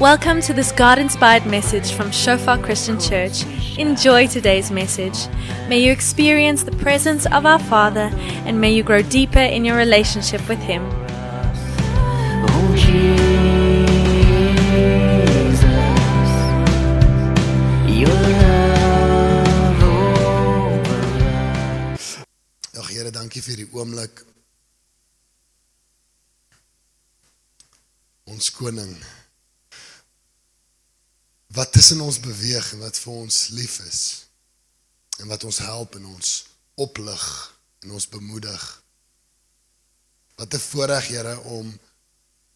Welcome 0.00 0.40
to 0.48 0.54
this 0.54 0.72
God 0.72 0.98
inspired 0.98 1.44
message 1.44 1.92
from 1.92 2.10
Shofar 2.10 2.56
Christian 2.56 2.98
Church. 2.98 3.44
Enjoy 3.76 4.26
today's 4.26 4.70
message. 4.70 5.28
May 5.68 5.84
you 5.84 5.92
experience 5.92 6.62
the 6.62 6.72
presence 6.72 7.26
of 7.26 7.44
our 7.44 7.58
Father 7.58 8.08
and 8.48 8.58
may 8.58 8.72
you 8.72 8.82
grow 8.82 9.02
deeper 9.02 9.40
in 9.40 9.62
your 9.62 9.76
relationship 9.76 10.40
with 10.48 10.58
Him. 10.60 10.82
Ag 22.72 22.88
Here, 22.88 23.10
dankie 23.12 23.42
vir 23.44 23.66
die. 23.68 24.08
Ons 28.24 28.48
koning 28.48 28.96
wat 31.50 31.72
tussen 31.72 32.00
ons 32.00 32.20
beweeg 32.20 32.72
en 32.72 32.84
wat 32.84 32.98
vir 32.98 33.12
ons 33.12 33.38
lief 33.58 33.78
is 33.86 34.02
en 35.18 35.28
wat 35.28 35.44
ons 35.44 35.58
help 35.58 35.96
en 35.98 36.06
ons 36.12 36.34
oplig 36.80 37.24
en 37.84 37.90
ons 37.96 38.08
bemoedig. 38.08 38.64
Wat 40.38 40.54
'n 40.54 40.66
voorreg 40.70 41.08
Here 41.08 41.38
om 41.40 41.78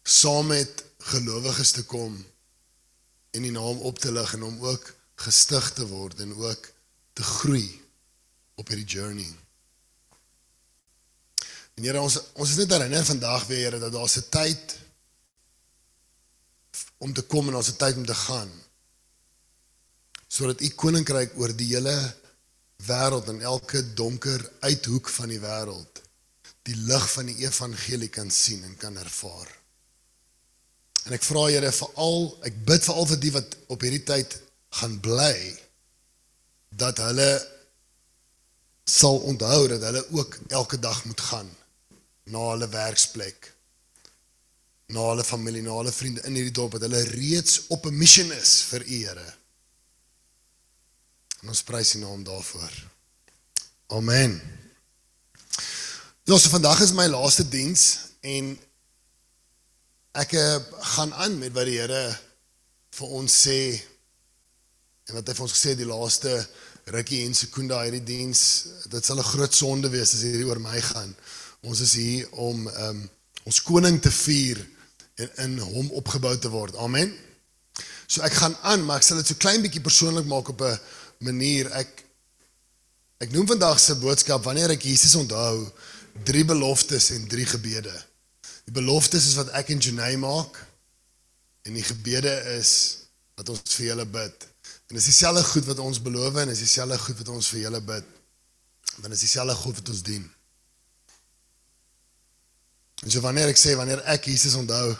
saam 0.03 0.47
met 0.47 0.83
gelowiges 0.97 1.71
te 1.71 1.83
kom 1.83 2.25
en 3.31 3.41
die 3.41 3.51
naam 3.51 3.79
op 3.79 3.99
te 3.99 4.11
lig 4.11 4.33
en 4.33 4.43
om 4.43 4.65
ook 4.65 4.93
gestig 5.15 5.73
te 5.73 5.87
word 5.87 6.19
en 6.19 6.33
ook 6.33 6.71
te 7.13 7.23
groei 7.23 7.81
op 8.55 8.67
hierdie 8.67 8.87
journey. 8.97 9.35
En 11.75 11.83
Here 11.83 12.01
ons 12.01 12.19
ons 12.33 12.49
is 12.49 12.55
net 12.55 12.71
herinner 12.71 13.05
vandag 13.05 13.45
weer 13.45 13.59
Here 13.69 13.79
dat 13.79 13.91
daar 13.91 14.09
'n 14.17 14.29
tyd 14.29 14.77
om 16.97 17.13
te 17.13 17.21
kom 17.21 17.47
en 17.47 17.55
ons 17.55 17.69
'n 17.69 17.77
tyd 17.77 17.95
om 17.95 18.05
te 18.05 18.15
gaan. 18.15 18.51
Sodat 20.35 20.61
u 20.61 20.69
koninkryk 20.75 21.37
oor 21.39 21.53
die 21.55 21.69
hele 21.71 21.95
wêreld 22.83 23.29
en 23.31 23.41
elke 23.41 23.81
donker 23.95 24.41
uithoek 24.67 25.09
van 25.17 25.31
die 25.31 25.39
wêreld 25.39 26.01
die 26.65 26.75
lig 26.89 27.05
van 27.13 27.29
die 27.29 27.43
evangelie 27.45 28.09
kan 28.09 28.31
sien 28.33 28.63
en 28.65 28.73
kan 28.81 28.97
ervaar. 28.97 29.49
En 31.05 31.13
ek 31.13 31.25
vra 31.25 31.45
Here 31.53 31.69
veral 31.71 32.23
ek 32.49 32.57
bid 32.65 32.87
veral 32.87 33.09
vir 33.11 33.21
die 33.21 33.33
wat 33.35 33.57
op 33.73 33.85
hierdie 33.85 34.05
tyd 34.07 34.37
gaan 34.79 34.97
bly 35.05 35.35
dat 36.75 36.99
hulle 37.05 37.29
sal 38.89 39.21
onthou 39.29 39.67
dat 39.71 39.85
hulle 39.87 40.01
ook 40.17 40.39
elke 40.57 40.81
dag 40.81 41.03
moet 41.05 41.21
gaan 41.29 41.51
na 42.33 42.49
hulle 42.51 42.67
werksplek 42.73 43.51
na 44.93 45.01
hulle 45.09 45.23
familie, 45.25 45.63
na 45.65 45.77
hulle 45.79 45.93
vriende 45.93 46.21
in 46.29 46.35
hierdie 46.37 46.53
dorp 46.53 46.75
dat 46.75 46.85
hulle 46.85 47.01
reeds 47.13 47.63
op 47.73 47.85
'n 47.85 47.97
mission 47.97 48.31
is 48.31 48.61
vir 48.69 48.81
U 48.81 48.97
Here. 49.05 49.33
En 51.45 51.51
ons 51.53 51.61
prys 51.61 51.91
U 51.93 51.99
naam 52.01 52.23
daarvoor. 52.25 52.71
Amen. 53.93 54.41
Ja, 56.23 56.37
so 56.37 56.49
vandag 56.49 56.79
is 56.81 56.93
my 56.97 57.05
laaste 57.05 57.43
diens 57.45 57.83
en 58.25 58.47
ek 60.17 60.33
eh, 60.33 60.55
gaan 60.95 61.13
aan 61.13 61.35
met 61.37 61.53
wat 61.53 61.69
die 61.69 61.75
Here 61.77 62.07
vir 62.97 63.13
ons 63.19 63.35
sê 63.43 63.59
en 65.05 65.19
wat 65.19 65.29
hy 65.29 65.37
vir 65.37 65.45
ons 65.45 65.53
gesê 65.53 65.75
die 65.77 65.85
laaste 65.85 66.33
rukkie 66.97 67.21
en 67.27 67.37
sekunda 67.37 67.83
hierdie 67.83 68.01
diens, 68.09 68.41
dit 68.89 69.05
sal 69.05 69.21
'n 69.21 69.29
groot 69.29 69.53
sonde 69.53 69.93
wees 69.93 70.17
as 70.17 70.25
hierdie 70.25 70.49
oor 70.49 70.63
my 70.65 70.81
gaan. 70.81 71.13
Ons 71.61 71.85
is 71.85 71.93
hier 71.93 72.25
om 72.41 72.65
um, 72.65 73.05
ons 73.45 73.61
koning 73.69 74.01
te 74.01 74.09
vier 74.09 74.65
en 75.21 75.29
in 75.45 75.57
hom 75.61 75.93
opgebou 75.93 76.33
te 76.41 76.49
word. 76.49 76.73
Amen. 76.81 77.13
So 78.07 78.25
ek 78.25 78.33
gaan 78.33 78.57
aan, 78.65 78.81
maar 78.81 78.97
ek 78.97 79.05
sal 79.05 79.21
dit 79.21 79.29
so 79.29 79.37
klein 79.37 79.61
bietjie 79.61 79.85
persoonlik 79.85 80.25
maak 80.25 80.49
op 80.49 80.65
'n 80.65 80.79
manier. 81.25 81.69
Ek 81.75 82.03
ek 83.23 83.31
noem 83.33 83.47
vandag 83.47 83.79
se 83.79 83.95
boodskap 83.97 84.43
wanneer 84.45 84.75
ek 84.75 84.85
Jesus 84.85 85.15
onthou, 85.17 85.63
drie 86.27 86.43
beloftes 86.45 87.09
en 87.15 87.27
drie 87.31 87.47
gebede. 87.47 87.93
Die 88.67 88.75
beloftes 88.75 89.29
is 89.29 89.37
wat 89.39 89.53
ek 89.57 89.71
en 89.73 89.81
Janae 89.81 90.17
maak 90.21 90.59
en 91.65 91.77
die 91.77 91.85
gebede 91.85 92.33
is 92.55 92.71
wat 93.37 93.49
ons 93.49 93.75
vir 93.77 93.91
julle 93.91 94.05
bid. 94.09 94.47
En 94.89 94.97
dis 94.99 95.09
dieselfde 95.09 95.43
goed 95.47 95.65
wat 95.69 95.81
ons 95.81 96.01
beloof 96.01 96.37
en 96.41 96.51
dis 96.51 96.63
dieselfde 96.63 96.97
goed 97.01 97.19
wat 97.23 97.33
ons 97.33 97.49
vir 97.53 97.65
julle 97.65 97.81
bid. 97.81 98.15
Want 99.01 99.11
dis 99.15 99.25
dieselfde 99.25 99.55
God 99.59 99.79
wat 99.81 99.91
ons 99.95 100.03
dien. 100.05 100.25
En 103.03 103.11
so 103.11 103.21
wanneer 103.25 103.51
ek 103.51 103.59
sê 103.59 103.75
wanneer 103.77 104.03
ek 104.13 104.29
Jesus 104.31 104.55
onthou, 104.59 104.93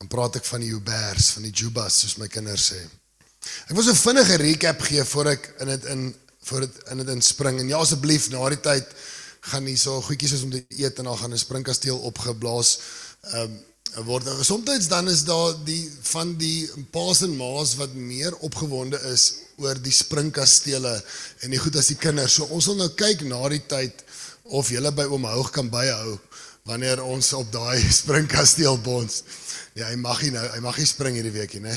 dan 0.00 0.10
praat 0.10 0.40
ek 0.40 0.46
van 0.48 0.62
die 0.64 0.72
Ubers, 0.74 1.34
van 1.36 1.46
die 1.46 1.52
Jubas 1.54 2.00
soos 2.02 2.16
my 2.18 2.28
kinders 2.30 2.70
sê. 2.72 2.80
Ek 3.68 3.74
wil 3.76 3.82
so 3.82 3.90
'n 3.90 4.04
vinnige 4.06 4.36
recap 4.36 4.80
gee 4.80 5.04
voor 5.04 5.26
ek 5.26 5.54
in 5.60 5.68
dit 5.68 5.84
in 5.84 6.14
voor 6.44 6.60
dit 6.60 6.74
in 6.90 6.96
dit 6.96 7.08
inspring. 7.08 7.60
En 7.60 7.68
ja 7.68 7.76
asseblief 7.76 8.30
na 8.30 8.48
die 8.48 8.60
tyd 8.60 8.86
gaan 9.40 9.66
hier 9.68 9.78
so 9.78 10.00
goedjies 10.00 10.30
soos 10.30 10.42
om 10.42 10.50
te 10.50 10.64
eet 10.68 10.98
en 10.98 11.04
dan 11.04 11.18
gaan 11.18 11.32
'n 11.32 11.38
springkasteel 11.38 11.98
opgeblaas. 11.98 12.78
Ehm 13.32 13.40
um, 13.40 13.62
word 14.02 14.26
en 14.26 14.44
soms 14.44 14.88
dan 14.88 15.08
is 15.08 15.22
daar 15.24 15.54
die 15.64 15.90
van 16.02 16.36
die 16.36 16.70
paas 16.90 17.22
en 17.22 17.36
maas 17.36 17.76
wat 17.78 17.94
meer 17.94 18.34
opgewonde 18.36 18.98
is 19.12 19.32
oor 19.56 19.78
die 19.82 19.92
springkastele 19.92 20.94
en 21.40 21.50
die 21.50 21.58
goed 21.58 21.76
as 21.76 21.92
die 21.92 22.00
kinders. 22.00 22.34
So 22.34 22.44
ons 22.44 22.66
wil 22.66 22.76
nou 22.76 22.90
kyk 22.98 23.22
na 23.28 23.38
die 23.48 23.62
tyd 23.66 24.02
of 24.42 24.68
julle 24.68 24.90
by 24.92 25.06
oom 25.06 25.24
Houg 25.30 25.52
kan 25.54 25.70
byhou 25.70 26.18
wanneer 26.64 27.02
ons 27.04 27.32
op 27.32 27.52
daai 27.52 27.80
springkasteel 28.02 28.80
bons. 28.82 29.22
Ja, 29.74 29.86
hy 29.86 29.96
mag 29.96 30.22
nie 30.22 30.32
nou, 30.34 30.44
hy 30.54 30.60
mag 30.64 30.78
nie 30.78 30.86
spring 30.88 31.14
hierdie 31.14 31.34
weekie, 31.34 31.60
né? 31.60 31.74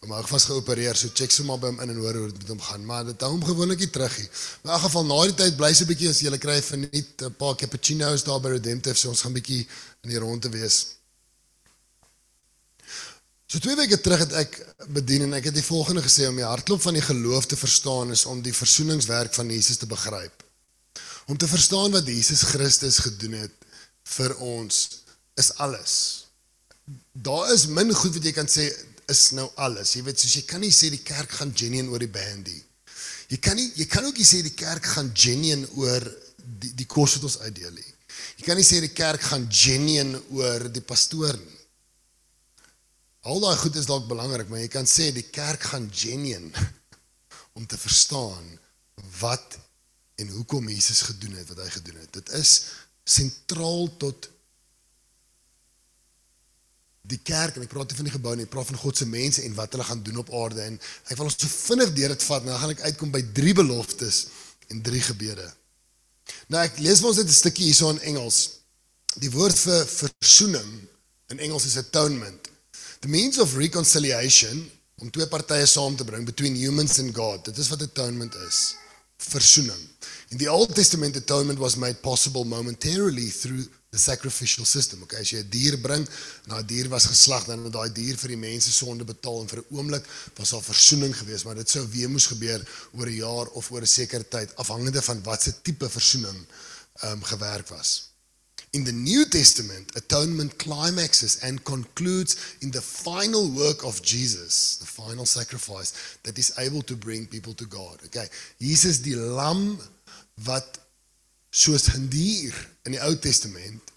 Hom 0.00 0.14
Houg 0.16 0.30
was 0.32 0.46
geopereer, 0.48 0.96
so 0.96 1.10
check 1.12 1.30
sommer 1.30 1.58
by 1.60 1.68
hom 1.68 1.80
in 1.84 1.90
en 1.92 1.98
hoor 2.00 2.16
hoe 2.16 2.28
dit 2.30 2.38
met 2.40 2.52
hom 2.54 2.60
gaan, 2.64 2.84
maar 2.88 3.02
dit 3.04 3.20
hou 3.20 3.34
hom 3.34 3.42
gewoonlik 3.44 3.82
nie 3.84 3.90
terug 3.92 4.14
nie. 4.16 4.30
Maar 4.62 4.70
in 4.70 4.76
elk 4.76 4.84
geval 4.86 5.04
na 5.04 5.18
die 5.28 5.34
tyd 5.42 5.58
bly 5.58 5.68
sy 5.76 5.86
bietjie 5.90 6.08
as 6.08 6.20
jy 6.24 6.38
kry 6.40 6.56
vir 6.68 6.80
net 6.86 7.24
'n 7.26 7.34
paar 7.36 7.58
cappuccinos 7.60 8.24
daar 8.24 8.40
by 8.40 8.54
Redemptive, 8.54 8.96
so 8.96 9.10
ons 9.12 9.20
gaan 9.20 9.36
bietjie 9.36 9.60
in 10.04 10.14
die 10.14 10.22
ronde 10.24 10.48
wees. 10.48 10.78
So 13.50 13.58
twee 13.58 13.76
weke 13.76 14.00
terug 14.00 14.24
het 14.24 14.32
ek 14.32 14.56
bedien 14.88 15.26
en 15.26 15.34
ek 15.34 15.50
het 15.50 15.54
die 15.54 15.68
volgende 15.68 16.00
gesê 16.00 16.28
om 16.28 16.36
die 16.36 16.48
hartklop 16.48 16.80
van 16.80 16.94
die 16.94 17.04
geloof 17.04 17.46
te 17.46 17.56
verstaan 17.56 18.10
is 18.14 18.24
om 18.24 18.40
die 18.40 18.54
versoeningswerk 18.54 19.34
van 19.34 19.50
Jesus 19.50 19.76
te 19.76 19.86
begryp. 19.90 20.44
Om 21.26 21.36
te 21.36 21.48
verstaan 21.48 21.92
wat 21.92 22.06
Jesus 22.06 22.42
Christus 22.42 23.02
gedoen 23.04 23.36
het 23.42 23.52
vir 24.16 24.36
ons 24.38 25.02
is 25.36 25.52
alles. 25.58 26.24
Daar 27.12 27.52
is 27.52 27.66
min 27.66 27.92
goed 27.92 28.14
wat 28.14 28.24
jy 28.24 28.32
kan 28.32 28.48
sê 28.48 28.70
is 29.12 29.30
nou 29.36 29.46
alles. 29.60 29.94
Jy 29.96 30.02
weet 30.06 30.22
soos 30.22 30.34
jy 30.38 30.44
kan 30.48 30.62
nie 30.62 30.72
sê 30.74 30.90
die 30.92 31.02
kerk 31.04 31.38
gaan 31.40 31.52
genuine 31.56 31.92
oor 31.92 32.02
die 32.02 32.12
band 32.12 32.48
nie. 32.48 32.62
Jy 33.30 33.38
kan 33.42 33.58
nie 33.58 33.68
jy 33.78 33.86
kan 33.90 34.06
ook 34.08 34.18
nie 34.18 34.26
sê 34.28 34.42
die 34.46 34.56
kerk 34.56 34.86
gaan 34.96 35.12
genuine 35.14 35.68
oor 35.78 36.06
die 36.40 36.72
die 36.78 36.88
kos 36.90 37.18
wat 37.18 37.28
ons 37.28 37.40
uitdeel 37.44 37.72
nie. 37.76 37.90
Jy 38.40 38.46
kan 38.46 38.58
nie 38.58 38.66
sê 38.66 38.80
die 38.82 38.94
kerk 38.96 39.24
gaan 39.30 39.46
genuine 39.52 40.20
oor 40.36 40.68
die 40.72 40.84
pastoor 40.84 41.36
nie. 41.36 41.58
Al 43.28 43.42
daai 43.42 43.56
goed 43.60 43.76
is 43.76 43.88
dalk 43.88 44.06
belangrik, 44.08 44.48
maar 44.48 44.62
jy 44.62 44.70
kan 44.72 44.86
sê 44.88 45.10
die 45.12 45.26
kerk 45.28 45.66
gaan 45.74 45.90
genuine 45.92 46.68
om 47.58 47.66
te 47.68 47.76
verstaan 47.76 48.46
wat 49.20 49.58
en 50.20 50.32
hoekom 50.36 50.68
Jesus 50.72 51.02
gedoen 51.08 51.36
het 51.36 51.48
wat 51.52 51.60
hy 51.64 51.68
gedoen 51.74 52.00
het. 52.00 52.12
Dit 52.16 52.32
is 52.38 52.54
sentraal 53.04 53.90
tot 54.00 54.29
die 57.10 57.20
kerk 57.26 57.56
en 57.56 57.64
ek 57.66 57.72
praat 57.72 57.90
nie 57.90 57.98
van 57.98 58.08
die 58.08 58.14
gebou 58.14 58.34
nie, 58.36 58.46
ek 58.46 58.52
praat 58.52 58.70
van 58.70 58.80
God 58.80 59.00
se 59.00 59.06
mense 59.10 59.42
en 59.46 59.56
wat 59.58 59.74
hulle 59.74 59.86
gaan 59.86 60.02
doen 60.06 60.20
op 60.22 60.30
aarde 60.42 60.62
en 60.66 60.78
ek 61.08 61.16
wil 61.18 61.28
ons 61.28 61.38
so 61.38 61.50
vinnig 61.70 61.94
deur 61.96 62.14
dit 62.14 62.26
vat 62.28 62.44
en 62.44 62.52
dan 62.52 62.62
gaan 62.62 62.74
ek 62.76 62.84
uitkom 62.88 63.14
by 63.14 63.22
drie 63.36 63.54
beloftes 63.56 64.20
en 64.70 64.82
drie 64.86 65.02
gebede. 65.02 65.46
Nou 66.52 66.62
ek 66.62 66.78
lees 66.82 67.02
vir 67.02 67.10
ons 67.10 67.20
net 67.20 67.30
'n 67.30 67.40
stukkie 67.40 67.66
hierso 67.66 67.90
in 67.90 68.02
Engels. 68.12 68.60
Die 69.18 69.30
woord 69.30 69.58
vir 69.58 69.86
versoening 69.86 70.70
in 71.30 71.38
Engels 71.38 71.66
is 71.66 71.76
atonement. 71.76 72.50
The 73.00 73.08
means 73.08 73.38
of 73.38 73.56
reconciliation 73.56 74.70
om 75.00 75.10
twee 75.10 75.26
partye 75.26 75.66
saam 75.66 75.96
te 75.96 76.04
bring 76.04 76.24
between 76.24 76.54
humans 76.54 76.98
and 76.98 77.14
God. 77.14 77.44
Dit 77.44 77.58
is 77.58 77.68
wat 77.68 77.82
atonement 77.82 78.34
is. 78.46 78.76
Versoening. 79.16 79.88
In 80.30 80.38
the 80.38 80.48
Old 80.48 80.74
Testament, 80.74 81.16
atonement 81.16 81.58
was 81.58 81.76
made 81.76 82.02
possible 82.02 82.44
momentarily 82.44 83.30
through 83.30 83.66
the 83.90 83.98
sacrificial 83.98 84.64
system. 84.64 85.02
Okay, 85.02 85.18
as 85.18 85.32
jy 85.32 85.42
'n 85.42 85.50
dier 85.50 85.76
bring, 85.76 86.06
na 86.46 86.58
'n 86.58 86.66
dier 86.66 86.88
was 86.88 87.06
geslag, 87.06 87.44
dan 87.46 87.64
het 87.64 87.72
daai 87.72 87.90
dier 87.92 88.16
vir 88.16 88.28
die 88.28 88.42
mense 88.48 88.70
sonde 88.72 89.04
betaal 89.04 89.42
en 89.42 89.48
vir 89.48 89.60
'n 89.60 89.74
oomblik 89.76 90.04
was 90.36 90.50
daar 90.50 90.62
versoening 90.62 91.14
geweest, 91.16 91.44
maar 91.44 91.58
dit 91.58 91.68
sou 91.68 91.86
weer 91.88 92.10
moes 92.10 92.26
gebeur 92.26 92.60
oor 92.94 93.06
'n 93.06 93.16
jaar 93.16 93.46
of 93.58 93.70
oor 93.70 93.82
'n 93.82 93.86
sekere 93.86 94.28
tyd, 94.28 94.54
afhangende 94.56 95.02
van 95.02 95.22
wat 95.22 95.42
se 95.42 95.52
tipe 95.62 95.88
versoening 95.88 96.46
ehm 97.02 97.12
um, 97.12 97.22
gewerk 97.22 97.68
was. 97.68 98.10
In 98.72 98.84
the 98.84 98.92
New 98.92 99.28
Testament, 99.28 99.96
atonement 99.96 100.56
climaxes 100.56 101.40
and 101.40 101.62
concludes 101.64 102.36
in 102.60 102.70
the 102.70 102.82
final 102.82 103.50
work 103.50 103.82
of 103.82 104.00
Jesus, 104.02 104.76
the 104.78 104.86
final 104.86 105.26
sacrifice 105.26 105.92
that 106.22 106.38
is 106.38 106.56
able 106.56 106.82
to 106.82 106.96
bring 106.96 107.28
people 107.28 107.54
to 107.54 107.66
God. 107.66 108.00
Okay, 108.04 108.28
Jesus 108.58 109.02
die 109.02 109.16
lam 109.16 109.80
wat 110.34 110.78
soos 111.50 111.88
'n 111.90 112.06
dier 112.08 112.54
in 112.90 112.98
die 112.98 113.04
Ou 113.06 113.14
Testament 113.22 113.90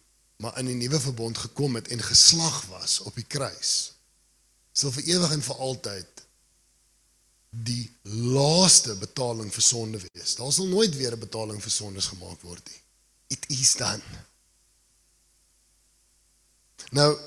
maar 0.44 0.58
in 0.60 0.66
die 0.66 0.76
Nuwe 0.76 1.00
Verbond 1.00 1.38
gekom 1.38 1.76
het 1.80 1.88
en 1.88 2.02
geslag 2.04 2.66
was 2.66 3.00
op 3.00 3.16
die 3.16 3.28
kruis. 3.28 3.92
sal 4.74 4.92
vir 4.92 5.06
ewig 5.06 5.34
en 5.36 5.44
vir 5.46 5.60
altyd 5.62 6.22
die 7.54 7.84
laaste 8.34 8.96
betaling 8.98 9.52
vir 9.54 9.62
sonde 9.62 10.00
wees. 10.02 10.34
Daar 10.40 10.50
sal 10.52 10.66
nooit 10.72 10.96
weer 10.98 11.14
'n 11.14 11.20
betaling 11.20 11.62
vir 11.62 11.72
sondes 11.72 12.10
gemaak 12.10 12.42
word 12.42 12.70
nie. 12.70 12.82
It 13.38 13.46
is 13.48 13.74
done. 13.74 14.02
Nou, 16.90 17.18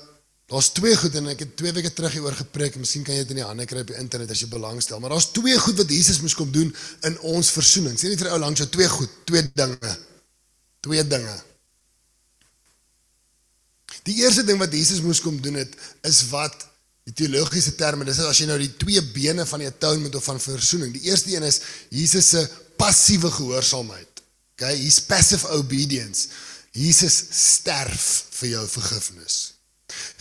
daar's 0.45 0.69
twee 0.69 0.95
goed 0.97 1.15
en 1.15 1.27
ek 1.27 1.39
het 1.39 1.57
twee 1.57 1.71
weke 1.71 1.93
terug 1.93 2.11
hieroor 2.11 2.35
gepreek 2.35 2.73
en 2.73 2.79
miskien 2.79 3.03
kan 3.03 3.15
jy 3.15 3.21
dit 3.21 3.29
in 3.29 3.35
die 3.35 3.47
hande 3.47 3.65
kry 3.65 3.79
op 3.79 3.87
die 3.87 3.97
internet 3.97 4.31
as 4.31 4.39
jy 4.39 4.47
belangstel, 4.47 4.99
maar 4.99 5.09
daar's 5.09 5.31
twee 5.31 5.57
goed 5.59 5.77
wat 5.77 5.89
Jesus 5.89 6.21
moes 6.21 6.35
kom 6.35 6.51
doen 6.51 6.75
in 7.01 7.19
ons 7.19 7.49
versoening. 7.49 7.99
Sien 7.99 8.09
net 8.09 8.19
vir 8.19 8.31
ou 8.31 8.39
langs 8.39 8.59
jou 8.59 8.69
twee 8.69 8.89
goed, 8.89 9.09
twee 9.25 9.51
dinge. 9.53 9.97
Twee 10.79 11.07
dinge. 11.07 11.46
Die 14.07 14.21
eerste 14.23 14.45
ding 14.47 14.59
wat 14.61 14.73
Jesus 14.73 15.03
moes 15.03 15.21
kom 15.23 15.39
doen 15.43 15.59
het 15.59 15.73
is 16.07 16.23
wat 16.31 16.65
die 17.07 17.15
teologiese 17.15 17.73
terme 17.79 18.07
dis 18.07 18.19
as 18.23 18.39
jy 18.39 18.47
nou 18.49 18.57
die 18.59 18.73
twee 18.79 19.01
bene 19.15 19.45
van 19.47 19.63
die 19.63 19.69
atonement 19.69 20.15
of 20.15 20.27
van 20.27 20.39
versoening. 20.43 20.93
Die 20.95 21.07
eerste 21.11 21.33
een 21.35 21.47
is 21.47 21.61
Jesus 21.93 22.31
se 22.35 22.43
passiewe 22.79 23.31
gehoorsaamheid. 23.31 24.23
Okay, 24.57 24.75
he's 24.75 24.99
passive 24.99 25.47
obedience. 25.53 26.27
Jesus 26.75 27.15
sterf 27.31 28.07
vir 28.39 28.55
jou 28.55 28.63
vergifnis. 28.69 29.37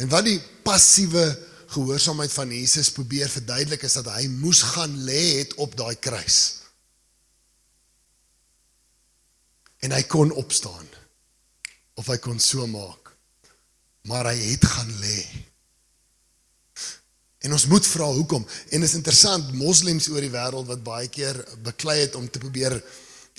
En 0.01 0.11
wat 0.13 0.27
die 0.29 0.39
passiewe 0.65 1.25
gehoorsaamheid 1.75 2.33
van 2.33 2.53
Jesus 2.55 2.93
probeer 2.95 3.31
verduidelik 3.33 3.83
is 3.87 3.97
dat 3.99 4.11
hy 4.15 4.27
moes 4.31 4.63
gaan 4.75 4.95
lê 5.09 5.41
het 5.41 5.57
op 5.63 5.75
daai 5.79 5.97
kruis. 5.99 6.39
En 9.85 9.93
hy 9.93 10.03
kon 10.11 10.33
opstaan. 10.33 10.87
Of 11.97 12.09
hy 12.13 12.21
kon 12.23 12.41
so 12.43 12.67
maak. 12.71 13.06
Maar 14.07 14.31
hy 14.33 14.39
het 14.53 14.65
gaan 14.65 14.93
lê. 15.03 15.19
En 17.47 17.55
ons 17.55 17.67
moet 17.71 17.87
vra 17.87 18.07
hoekom. 18.11 18.47
En 18.75 18.83
is 18.83 18.95
interessant, 18.99 19.53
moslems 19.55 20.09
oor 20.11 20.25
die 20.25 20.33
wêreld 20.33 20.67
wat 20.71 20.87
baie 20.87 21.11
keer 21.13 21.39
beklei 21.67 22.01
het 22.01 22.15
om 22.19 22.31
te 22.31 22.43
probeer 22.43 22.81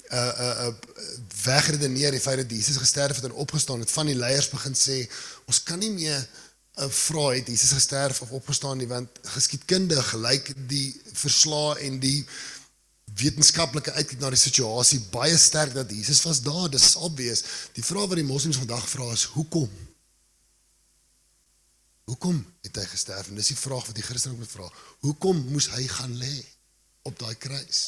uh 0.08 0.18
uh, 0.18 0.68
uh 0.68 0.74
wegredeneer 1.44 2.12
die 2.12 2.20
feit 2.20 2.38
dat 2.38 2.52
Jesus 2.52 2.78
gesterf 2.78 3.16
het 3.16 3.26
en 3.26 3.32
opgestaan 3.32 3.80
het 3.80 3.92
van 3.92 4.06
die 4.06 4.16
leiers 4.16 4.50
begin 4.50 4.76
sê 4.76 5.02
ons 5.46 5.64
kan 5.64 5.80
nie 5.80 5.92
meer 5.92 6.22
uh, 6.22 6.88
vra 6.88 7.34
het 7.36 7.48
Jesus 7.48 7.74
gesterf 7.76 8.22
of 8.22 8.32
opgestaan 8.32 8.78
nie 8.78 8.88
want 8.88 9.20
geskiedkundig 9.34 10.10
gelyk 10.14 10.54
die 10.70 11.02
verslae 11.12 11.76
en 11.90 12.00
die 12.00 12.22
wetenskaplike 13.20 13.92
uitkyk 13.98 14.20
na 14.22 14.32
die 14.32 14.40
situasie 14.40 15.02
baie 15.12 15.38
sterk 15.38 15.74
dat 15.76 15.92
Jesus 15.92 16.24
was 16.24 16.42
daar 16.46 16.70
dis 16.72 16.96
obvious 16.96 17.44
die 17.76 17.84
vraag 17.84 18.08
wat 18.14 18.22
die 18.22 18.30
moslems 18.32 18.62
vandag 18.64 18.88
vra 18.90 19.12
is 19.18 19.28
hoekom 19.36 19.72
hoekom 22.08 22.38
het 22.64 22.78
hy 22.80 22.86
gesterf 22.88 23.30
en 23.30 23.40
dis 23.40 23.52
die 23.52 23.60
vraag 23.60 23.86
wat 23.90 23.98
die 23.98 24.06
Christene 24.06 24.38
moet 24.40 24.52
vra 24.52 24.70
hoekom 25.06 25.42
moes 25.52 25.68
hy 25.76 25.84
gaan 25.92 26.16
lê 26.20 26.36
op 27.08 27.20
daai 27.20 27.36
kruis. 27.40 27.82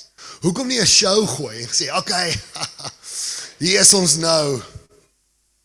Hoekom 0.44 0.68
nie 0.68 0.80
'n 0.80 0.88
show 0.88 1.28
gooi 1.28 1.64
en 1.64 1.70
sê, 1.70 1.92
"Oké, 1.92 1.98
okay, 1.98 2.42
hier 3.64 3.80
is 3.80 3.94
ons 3.94 4.16
nou." 4.16 4.62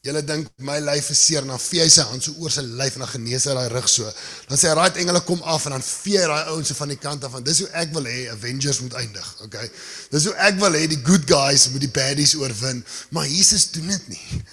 Julle 0.05 0.21
dink 0.25 0.49
my 0.59 0.79
lyf 0.85 1.11
is 1.11 1.27
seer, 1.27 1.47
dan 1.47 1.61
vee 1.61 1.81
hy 1.81 1.89
sy 1.89 2.03
hand 2.05 2.23
so 2.23 2.33
oor 2.37 2.51
sy 2.53 2.61
lyf 2.61 2.95
en 2.99 3.05
dan 3.05 3.09
genees 3.09 3.47
hy 3.49 3.55
daai 3.57 3.71
rug 3.73 3.89
so. 3.89 4.11
Dan 4.49 4.59
sê 4.59 4.69
hy, 4.69 4.75
"Right 4.75 4.97
engele 4.97 5.21
kom 5.25 5.41
af" 5.43 5.65
en 5.65 5.73
dan 5.73 5.83
vee 5.83 6.19
hy 6.19 6.27
daai 6.27 6.51
ouens 6.53 6.69
so 6.69 6.75
van 6.75 6.89
die 6.89 7.01
kant 7.01 7.25
af 7.25 7.33
want 7.33 7.47
dis 7.47 7.59
hoe 7.59 7.69
ek 7.69 7.95
wil 7.95 8.05
hê 8.05 8.29
Avengers 8.33 8.81
moet 8.81 8.93
eindig, 8.95 9.29
okay? 9.41 9.71
Dis 10.11 10.25
hoe 10.25 10.35
ek 10.35 10.59
wil 10.61 10.73
hê 10.73 10.87
die 10.87 11.03
good 11.05 11.25
guys 11.31 11.69
moet 11.71 11.81
die 11.81 11.95
baddies 12.01 12.35
oorwin, 12.35 12.85
maar 13.11 13.27
Jesus 13.27 13.71
doen 13.71 13.89
dit 13.89 14.09
nie. 14.09 14.45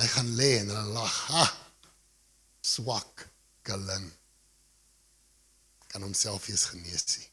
Hy 0.00 0.06
gaan 0.06 0.36
lê 0.36 0.58
en 0.60 0.68
hulle 0.72 0.88
lag. 0.96 1.18
Ha. 1.28 1.61
Swak 2.62 3.26
galing 3.66 4.08
kan 5.92 6.02
homself 6.02 6.48
eens 6.48 6.64
genees 6.72 7.04
sien. 7.04 7.28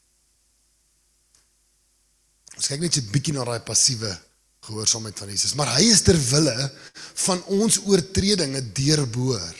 Ons 2.58 2.68
kyk 2.68 2.82
net 2.82 2.94
so 2.94 3.00
'n 3.00 3.12
bietjie 3.14 3.32
na 3.32 3.44
daai 3.44 3.62
passiewe 3.64 4.10
gehoorsaamheid 4.60 5.18
van 5.18 5.30
Jesus, 5.32 5.54
maar 5.54 5.72
hy 5.78 5.86
is 5.88 6.02
ter 6.02 6.18
wille 6.18 6.70
van 7.24 7.42
ons 7.44 7.78
oortredinge 7.86 8.60
deurboor. 8.76 9.56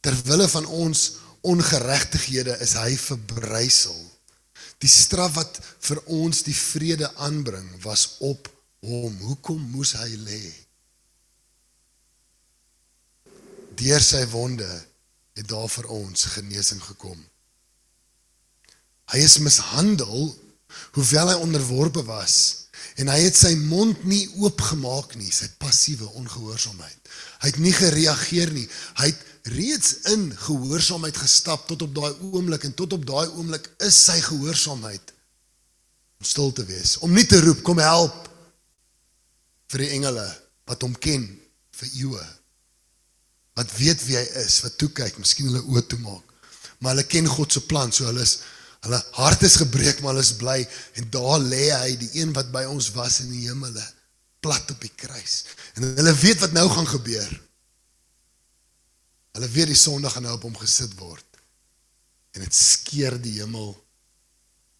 Ter 0.00 0.16
wille 0.24 0.48
van 0.48 0.66
ons 0.66 1.18
ongeregtighede 1.44 2.56
is 2.64 2.72
hy 2.80 2.96
verbrysel. 2.96 4.00
Die 4.80 4.88
straf 4.88 5.34
wat 5.36 5.60
vir 5.80 6.00
ons 6.06 6.42
die 6.42 6.56
vrede 6.56 7.10
aanbring 7.16 7.68
was 7.82 8.16
op 8.20 8.48
hom. 8.80 9.16
Hoekom 9.28 9.60
moes 9.72 9.92
hy 9.92 10.16
lê? 10.16 10.63
Deur 13.78 14.02
sy 14.02 14.22
wonde 14.32 14.68
het 15.34 15.48
daar 15.50 15.68
vir 15.70 15.88
ons 15.90 16.26
genesing 16.36 16.82
gekom. 16.82 17.18
Hy 19.12 19.20
is 19.24 19.40
mishandel 19.42 20.30
hoewel 20.94 21.30
hy 21.30 21.38
onderworpe 21.42 22.02
was 22.06 22.36
en 23.00 23.10
hy 23.10 23.18
het 23.24 23.36
sy 23.36 23.52
mond 23.66 24.04
nie 24.06 24.22
oopgemaak 24.42 25.16
nie, 25.18 25.30
sy 25.32 25.48
passiewe 25.58 26.06
ongehoorsaamheid. 26.20 27.10
Hy 27.42 27.50
het 27.50 27.58
nie 27.62 27.72
gereageer 27.74 28.52
nie. 28.54 28.66
Hy 29.00 29.10
het 29.10 29.50
reeds 29.54 29.96
in 30.12 30.28
gehoorsaamheid 30.46 31.18
gestap 31.18 31.66
tot 31.68 31.82
op 31.84 31.94
daai 31.96 32.12
oomblik 32.30 32.64
en 32.68 32.76
tot 32.78 32.94
op 32.96 33.02
daai 33.06 33.26
oomblik 33.34 33.66
is 33.84 33.98
sy 34.06 34.16
gehoorsaamheid 34.24 35.12
om 36.22 36.28
stil 36.28 36.54
te 36.54 36.64
wees, 36.68 36.96
om 37.04 37.12
nie 37.12 37.26
te 37.28 37.40
roep 37.42 37.60
kom 37.66 37.82
help 37.82 38.30
vir 39.74 39.84
die 39.84 39.92
engele 39.98 40.24
wat 40.70 40.86
hom 40.86 40.94
ken 40.94 41.26
vir 41.74 41.90
eeue. 41.98 42.24
Wat 43.54 43.70
weet 43.78 44.02
wie 44.08 44.16
hy 44.18 44.24
is, 44.42 44.60
wat 44.64 44.78
toe 44.78 44.90
kyk, 44.90 45.18
miskien 45.22 45.50
hulle 45.50 45.62
oë 45.70 45.84
toe 45.90 46.00
maak. 46.02 46.32
Maar 46.78 46.96
hulle 46.96 47.06
ken 47.06 47.30
God 47.30 47.54
se 47.54 47.62
plan, 47.70 47.92
so 47.94 48.08
hulle 48.08 48.24
is 48.26 48.40
Hulle 48.84 49.00
hart 49.16 49.42
is 49.46 49.56
gebreek, 49.56 50.00
maar 50.02 50.12
hulle 50.12 50.24
is 50.24 50.34
bly 50.36 50.58
en 51.00 51.06
daar 51.12 51.40
lê 51.40 51.70
hy, 51.72 51.94
die 51.96 52.10
een 52.20 52.34
wat 52.36 52.50
by 52.52 52.66
ons 52.68 52.90
was 52.96 53.22
in 53.22 53.30
die 53.32 53.46
hemele, 53.46 53.84
plat 54.44 54.74
op 54.74 54.82
die 54.84 54.92
kruis. 54.92 55.38
En 55.78 55.86
hulle 55.96 56.12
weet 56.20 56.42
wat 56.42 56.52
nou 56.52 56.66
gaan 56.68 56.88
gebeur. 56.90 57.30
Hulle 59.34 59.48
weet 59.56 59.72
die 59.72 59.78
sonde 59.78 60.12
gaan 60.12 60.26
nou 60.28 60.34
op 60.36 60.44
hom 60.46 60.58
gesit 60.60 60.92
word. 61.00 61.24
En 62.36 62.44
dit 62.44 62.56
skeer 62.58 63.16
die 63.22 63.38
hemel 63.38 63.72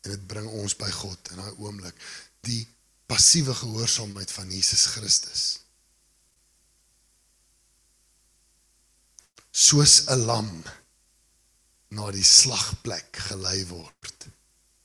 en 0.05 0.13
dit 0.13 0.29
bring 0.29 0.51
ons 0.53 0.77
by 0.77 0.91
God 0.93 1.33
in 1.33 1.41
daai 1.41 1.65
oomblik. 1.65 1.97
Die 2.45 2.61
passiewe 3.09 3.57
gehoorsaamheid 3.57 4.31
van 4.37 4.53
Jesus 4.53 4.85
Christus. 4.93 5.45
Soos 9.55 10.09
'n 10.11 10.25
lam 10.27 10.51
na 11.95 12.11
die 12.11 12.27
slagplek 12.27 13.21
gelei 13.29 13.61
word. 13.71 14.27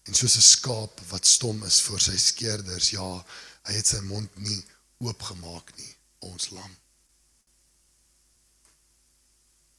En 0.05 0.13
soos 0.13 0.35
'n 0.37 0.45
skaap 0.55 1.01
wat 1.09 1.25
stom 1.25 1.63
is 1.65 1.81
voor 1.81 1.99
sy 1.99 2.17
skeerders, 2.17 2.89
ja, 2.89 3.25
hy 3.65 3.73
het 3.73 3.87
sy 3.87 4.01
mond 4.05 4.29
nie 4.37 4.61
oopgemaak 4.99 5.73
nie, 5.77 5.95
ons 6.19 6.49
lam. 6.49 6.77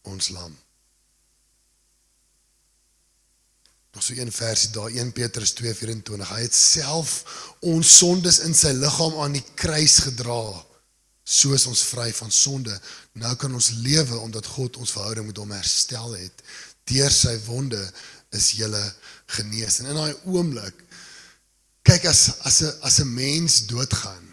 Ons 0.03 0.29
lam. 0.29 0.59
Nog 3.93 4.03
so 4.03 4.15
een 4.15 4.33
versie 4.33 4.71
daar 4.71 4.91
1 4.91 5.13
Petrus 5.13 5.53
2:24. 5.53 6.29
Hy 6.29 6.41
het 6.41 6.55
self 6.55 7.25
ons 7.61 7.97
sondes 7.99 8.39
in 8.39 8.55
sy 8.55 8.73
liggaam 8.73 9.21
aan 9.23 9.33
die 9.33 9.47
kruis 9.55 9.99
gedra 9.99 10.67
soos 11.31 11.67
ons 11.71 11.83
vry 11.93 12.09
van 12.19 12.33
sonde. 12.35 12.75
Nou 13.23 13.35
kan 13.39 13.55
ons 13.55 13.71
lewe 13.85 14.19
omdat 14.19 14.47
God 14.57 14.81
ons 14.83 14.95
verhouding 14.97 15.29
met 15.31 15.39
hom 15.39 15.55
herstel 15.55 16.17
het 16.19 16.45
deur 16.91 17.13
sy 17.15 17.37
wonde 17.47 17.79
is 18.35 18.49
jy 18.59 18.67
genees. 19.37 19.79
En 19.79 19.91
in 19.93 19.99
daai 19.99 20.15
oomblik 20.27 20.81
kyk 21.87 22.09
as 22.11 22.23
as 22.47 22.63
'n 22.63 22.73
as 22.83 22.99
'n 22.99 23.15
mens 23.15 23.67
doodgaan, 23.67 24.27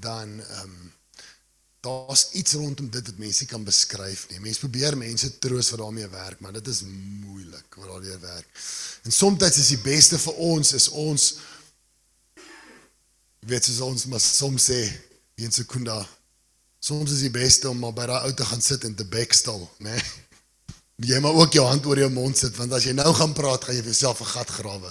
dan 0.00 0.40
ehm 0.40 0.62
um, 0.62 0.92
daar's 1.80 2.28
iets 2.32 2.52
rondom 2.52 2.90
dit 2.90 3.06
wat 3.06 3.18
mense 3.18 3.44
kan 3.46 3.64
beskryf 3.64 4.28
nie. 4.28 4.40
Mense 4.40 4.58
probeer 4.58 4.96
mense 4.96 5.38
troos 5.38 5.70
wat 5.70 5.78
daarmee 5.78 6.08
werk, 6.08 6.40
maar 6.40 6.52
dit 6.52 6.68
is 6.68 6.82
moeilik 7.22 7.74
wat 7.74 7.88
daardeur 7.88 8.20
werk. 8.20 8.46
En 9.02 9.12
soms 9.12 9.56
is 9.56 9.68
die 9.68 9.78
beste 9.78 10.18
vir 10.18 10.34
ons 10.34 10.72
is 10.72 10.88
ons 10.88 11.34
weet 13.40 13.66
jy 13.66 13.80
ons 13.80 14.04
maar 14.04 14.20
soms 14.20 14.70
sê 14.70 14.80
in 15.34 15.52
sekunda 15.52 16.08
soms 16.78 17.12
is 17.12 17.24
die 17.26 17.34
beste 17.34 17.68
om 17.70 17.78
maar 17.82 17.94
by 17.96 18.06
daai 18.10 18.24
ou 18.28 18.32
te 18.34 18.46
gaan 18.46 18.62
sit 18.62 18.84
en 18.84 18.94
te 18.94 19.06
bekstel, 19.06 19.60
né? 19.78 19.94
Nee? 19.94 20.02
Jy 21.08 21.20
moet 21.22 21.36
ook 21.38 21.52
jou 21.54 21.62
hand 21.62 21.84
oor 21.86 21.98
jou 22.00 22.10
mond 22.10 22.34
sit 22.38 22.56
want 22.58 22.72
as 22.74 22.82
jy 22.88 22.90
nou 22.98 23.12
gaan 23.14 23.30
praat, 23.30 23.62
gaan 23.62 23.76
jy 23.76 23.84
vir 23.84 23.92
jouself 23.92 24.18
'n 24.20 24.32
gat 24.32 24.48
grawe. 24.50 24.90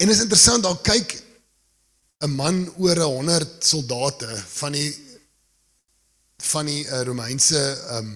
En 0.00 0.08
is 0.08 0.22
interessant, 0.24 0.64
daar 0.64 0.78
kyk 0.80 1.12
'n 2.24 2.32
man 2.32 2.72
oor 2.80 2.96
100 2.96 3.60
soldate 3.60 4.30
van 4.56 4.72
die 4.72 4.88
van 6.48 6.66
die 6.66 6.84
uh, 6.86 7.02
Romeinse 7.02 7.60
um 7.98 8.14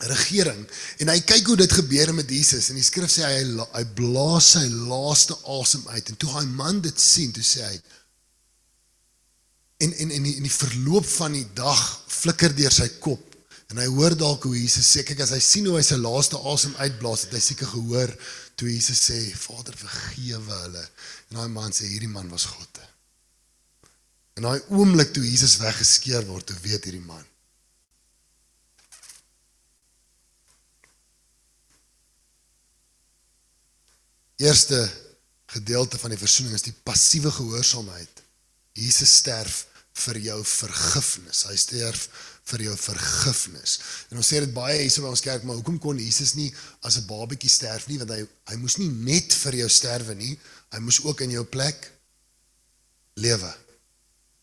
regering 0.00 0.64
en 0.98 1.10
hy 1.12 1.18
kyk 1.28 1.46
hoe 1.46 1.56
dit 1.60 1.72
gebeur 1.72 2.14
met 2.16 2.30
Jesus 2.30 2.70
en 2.72 2.78
die 2.78 2.84
skrif 2.84 3.10
sê 3.12 3.26
hy 3.26 3.64
hy 3.76 3.84
blaas 3.94 4.54
sy 4.56 4.64
laaste 4.90 5.36
asem 5.44 5.86
uit 5.92 6.08
en 6.08 6.16
toe 6.16 6.30
hy 6.38 6.44
man 6.50 6.80
dit 6.80 7.00
sien, 7.00 7.32
toe 7.36 7.44
sê 7.44 7.66
hy 7.66 7.76
en 9.80 9.92
en 10.04 10.14
in 10.18 10.28
die, 10.28 10.36
die 10.44 10.52
verloop 10.52 11.06
van 11.16 11.34
die 11.36 11.46
dag 11.56 11.80
flikker 12.08 12.54
deur 12.56 12.72
sy 12.74 12.88
kop 13.00 13.30
En 13.70 13.78
hy 13.78 13.86
hoor 13.86 14.16
dalk 14.18 14.48
hoe 14.48 14.56
Jesus 14.58 14.88
sê, 14.90 15.04
kyk 15.06 15.20
as 15.22 15.30
hy 15.30 15.38
sien 15.44 15.68
hoe 15.70 15.76
hy 15.78 15.84
sy 15.86 15.98
laaste 16.00 16.38
asem 16.50 16.72
uitblaas, 16.82 17.26
het 17.26 17.36
hy 17.36 17.42
seker 17.44 17.70
gehoor 17.70 18.10
toe 18.58 18.66
Jesus 18.66 18.98
sê, 19.06 19.18
Vader 19.38 19.76
vergewe 19.78 20.56
hulle. 20.64 20.82
En 21.30 21.38
daai 21.38 21.52
man 21.54 21.74
sê 21.74 21.86
hierdie 21.86 22.10
man 22.10 22.26
was 22.34 22.48
God. 22.50 22.80
En 24.34 24.48
daai 24.48 24.58
oomblik 24.74 25.14
toe 25.14 25.22
Jesus 25.22 25.60
weggeskeer 25.62 26.26
word, 26.26 26.48
toe 26.50 26.58
weet 26.64 26.88
hierdie 26.88 27.04
man. 27.04 27.22
Eerste 34.40 34.82
gedeelte 35.52 35.98
van 36.00 36.10
die 36.10 36.18
versoening 36.18 36.58
is 36.58 36.66
die 36.66 36.74
passiewe 36.74 37.30
gehoorsaamheid. 37.38 38.24
Jesus 38.74 39.14
sterf 39.20 39.66
vir 40.00 40.18
jou 40.24 40.38
vergifnis. 40.46 41.44
Hy 41.48 41.56
sterf 41.60 42.08
vir 42.50 42.64
jou 42.66 42.76
vergifnis. 42.80 43.78
En 44.10 44.20
ons 44.20 44.26
sê 44.32 44.40
dit 44.42 44.52
baie 44.54 44.80
hierso 44.80 45.04
by 45.04 45.12
ons 45.12 45.24
kerk, 45.24 45.44
maar 45.46 45.58
hoekom 45.60 45.78
kon 45.82 46.00
Jesus 46.00 46.34
nie 46.38 46.50
as 46.82 46.96
'n 46.98 47.06
babatjie 47.06 47.50
sterf 47.50 47.88
nie? 47.88 47.98
Want 47.98 48.10
hy 48.10 48.26
hy 48.50 48.56
moes 48.56 48.78
nie 48.78 48.88
net 48.88 49.32
vir 49.32 49.54
jou 49.62 49.68
sterwe 49.68 50.14
nie, 50.14 50.38
hy 50.72 50.78
moes 50.78 51.04
ook 51.04 51.20
in 51.20 51.30
jou 51.30 51.44
plek 51.44 51.90
lewe. 53.16 53.52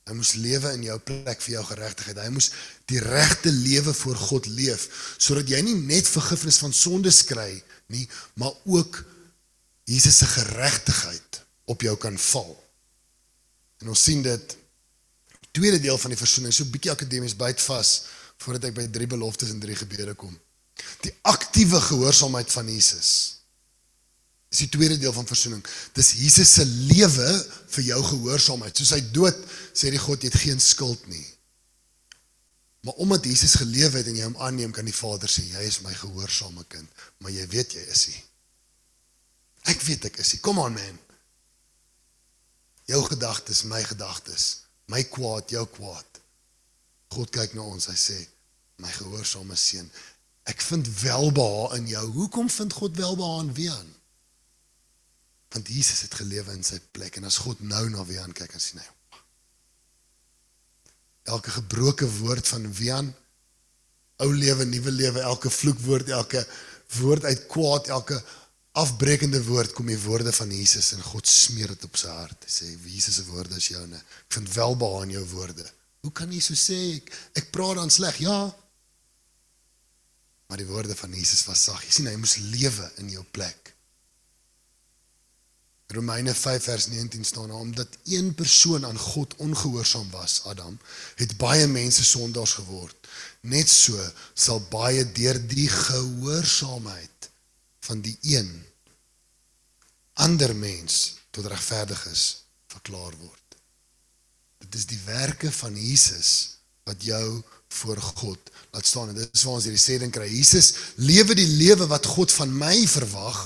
Hy 0.07 0.13
moes 0.13 0.35
lewe 0.39 0.71
in 0.73 0.83
jou 0.83 0.99
plek 0.99 1.41
vir 1.41 1.53
jou 1.57 1.63
geregtigheid. 1.67 2.17
Hy 2.17 2.29
moes 2.31 2.51
die 2.87 2.99
regte 2.99 3.51
lewe 3.51 3.93
voor 3.93 4.15
God 4.15 4.47
leef 4.47 4.87
sodat 5.17 5.49
jy 5.49 5.61
nie 5.61 5.75
net 5.75 6.07
vergifnis 6.07 6.61
van 6.63 6.73
sondes 6.73 7.23
kry 7.27 7.63
nie, 7.91 8.07
maar 8.35 8.53
ook 8.65 9.03
Jesus 9.87 10.17
se 10.17 10.25
geregtigheid 10.25 11.41
op 11.65 11.81
jou 11.81 11.95
kan 11.99 12.17
val. 12.17 12.55
En 13.81 13.91
ons 13.93 14.03
sien 14.03 14.23
dit 14.23 14.57
tweede 15.57 15.79
deel 15.81 15.97
van 15.97 16.13
die 16.13 16.19
versoening, 16.19 16.53
so 16.53 16.63
'n 16.63 16.71
bietjie 16.71 16.91
akademies 16.91 17.35
byt 17.35 17.61
vas 17.61 17.89
voordat 18.37 18.69
ek 18.69 18.75
by 18.77 18.85
drie 18.93 19.07
beloftes 19.09 19.49
en 19.49 19.59
drie 19.59 19.75
gebede 19.75 20.13
kom. 20.13 20.33
Die 21.01 21.13
aktiewe 21.21 21.81
gehoorsaamheid 21.81 22.51
van 22.51 22.69
Jesus. 22.69 23.37
Dis 24.49 24.63
die 24.63 24.69
tweede 24.71 24.97
deel 24.97 25.13
van 25.13 25.27
versoening. 25.27 25.63
Dis 25.97 26.13
Jesus 26.21 26.53
se 26.53 26.65
lewe 26.65 27.29
vir 27.73 27.83
jou 27.83 28.03
gehoorsaamheid. 28.03 28.77
Soos 28.77 28.93
hy 28.95 29.01
dood 29.11 29.39
sê 29.73 29.91
die 29.91 30.01
God 30.01 30.21
jy 30.23 30.31
het 30.31 30.39
geen 30.39 30.61
skuld 30.63 31.07
nie. 31.11 31.25
Maar 32.85 33.01
omdat 33.03 33.25
Jesus 33.25 33.57
geleef 33.59 33.97
het 33.97 34.07
en 34.07 34.15
jy 34.15 34.23
hom 34.23 34.37
aanneem, 34.39 34.71
kan 34.71 34.85
die 34.87 34.95
Vader 34.95 35.27
sê 35.27 35.43
jy 35.43 35.65
is 35.67 35.81
my 35.83 35.91
gehoorsame 35.97 36.63
kind, 36.71 36.87
maar 37.19 37.33
jy 37.35 37.43
weet 37.51 37.73
jy 37.75 37.83
is 37.91 38.05
hy. 38.07 38.15
Ek 39.73 39.81
weet 39.83 40.07
ek 40.07 40.21
is 40.23 40.31
hy. 40.31 40.39
Kom 40.45 40.61
aan 40.63 40.77
man. 40.77 41.01
Jou 42.87 43.01
gedagtes, 43.09 43.65
my 43.67 43.81
gedagtes, 43.83 44.66
my 44.91 45.03
kwaad, 45.11 45.49
jou 45.51 45.65
kwaad. 45.77 46.21
God 47.13 47.31
kyk 47.35 47.55
na 47.55 47.65
ons, 47.67 47.89
hy 47.91 47.97
sê 47.99 48.17
my 48.83 48.91
gehoorsame 48.93 49.55
seun, 49.57 49.87
ek 50.47 50.61
vind 50.63 50.87
welbehae 51.01 51.79
in 51.79 51.87
jou. 51.91 52.03
Hoekom 52.19 52.51
vind 52.51 52.75
God 52.77 52.99
welbehae 52.99 53.47
in 53.47 53.55
wie 53.57 53.71
aan? 53.71 53.89
Want 55.55 55.71
Jesus 55.71 56.03
het 56.05 56.19
gelewe 56.19 56.53
in 56.55 56.63
sy 56.67 56.79
plek 56.95 57.17
en 57.17 57.27
as 57.27 57.39
God 57.43 57.63
nou 57.63 57.87
na 57.89 58.05
wie 58.07 58.19
aan 58.21 58.35
kyk 58.35 58.53
en 58.55 58.63
sien 58.63 58.83
hy 58.83 58.87
elke 61.27 61.51
gebroke 61.51 62.07
woord 62.19 62.47
van 62.47 62.67
Wian 62.73 63.11
ou 64.23 64.31
lewe 64.33 64.65
nuwe 64.65 64.91
lewe 64.91 65.19
elke 65.19 65.51
vloekwoord 65.51 66.09
elke 66.15 66.43
woord 66.97 67.25
uit 67.27 67.45
kwaad 67.51 67.89
elke 67.91 68.19
afbreekende 68.77 69.39
woord 69.47 69.73
kom 69.73 69.89
die 69.89 69.99
woorde 69.99 70.31
van 70.35 70.51
Jesus 70.53 70.91
en 70.93 71.01
God 71.01 71.27
smeer 71.27 71.73
dit 71.73 71.85
op 71.87 71.97
sy 71.97 72.11
hart. 72.13 72.45
Hy 72.45 72.51
sê 72.51 72.69
Jesus 72.85 73.17
se 73.17 73.25
woorde 73.31 73.57
is 73.57 73.71
joune. 73.71 73.97
Ek 73.97 74.37
vind 74.37 74.53
welbehae 74.53 75.07
in 75.07 75.15
jou 75.17 75.25
woorde. 75.33 75.65
Hoe 76.05 76.13
kan 76.13 76.31
jy 76.31 76.41
so 76.43 76.57
sê 76.57 76.77
ek 76.99 77.09
ek 77.41 77.49
praat 77.55 77.79
dan 77.81 77.93
sleg? 77.93 78.19
Ja. 78.21 78.47
Maar 80.47 80.61
die 80.61 80.69
woorde 80.69 80.95
van 80.95 81.15
Jesus 81.15 81.43
was 81.49 81.65
sag. 81.67 81.81
Jy 81.87 81.95
sien 81.97 82.11
hy 82.11 82.15
moes 82.19 82.37
lewe 82.53 82.91
in 83.01 83.09
jou 83.15 83.25
plek. 83.35 83.73
Romeine 85.95 86.33
5 86.35 86.63
vers 86.67 86.87
19 86.91 87.23
staan 87.25 87.47
daar 87.47 87.63
omdat 87.63 87.97
een 88.11 88.33
persoon 88.35 88.85
aan 88.85 88.97
God 88.99 89.35
ongehoorsaam 89.35 90.09
was, 90.11 90.41
Adam, 90.43 90.79
het 91.15 91.37
baie 91.39 91.67
mense 91.67 92.03
sondaars 92.03 92.57
geword. 92.59 93.07
Net 93.41 93.71
so 93.71 93.95
sal 94.33 94.59
baie 94.69 95.05
deur 95.15 95.39
die 95.47 95.69
gehoorsaamheid 95.71 97.29
van 97.87 98.03
die 98.03 98.17
een 98.21 98.51
ander 100.23 100.55
mens 100.55 101.17
tot 101.31 101.49
regverdig 101.51 102.05
is 102.11 102.23
verklaar 102.71 103.13
word. 103.19 103.57
Dit 104.65 104.75
is 104.75 104.87
die 104.89 104.99
werke 105.05 105.51
van 105.51 105.75
Jesus 105.77 106.31
wat 106.87 107.03
jou 107.03 107.41
voor 107.67 108.01
God 108.01 108.51
laat 108.71 108.85
staan. 108.85 109.09
En 109.09 109.15
dit 109.15 109.29
is 109.33 109.43
waar 109.43 109.59
ons 109.59 109.67
hierdie 109.67 109.81
sê 109.81 109.97
ding 110.01 110.13
kry. 110.13 110.27
Jesus 110.31 110.73
lewe 110.95 111.35
die 111.37 111.49
lewe 111.59 111.87
wat 111.91 112.07
God 112.17 112.31
van 112.31 112.53
my 112.55 112.75
verwag 112.87 113.41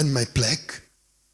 in 0.00 0.12
my 0.14 0.24
plek. 0.36 0.78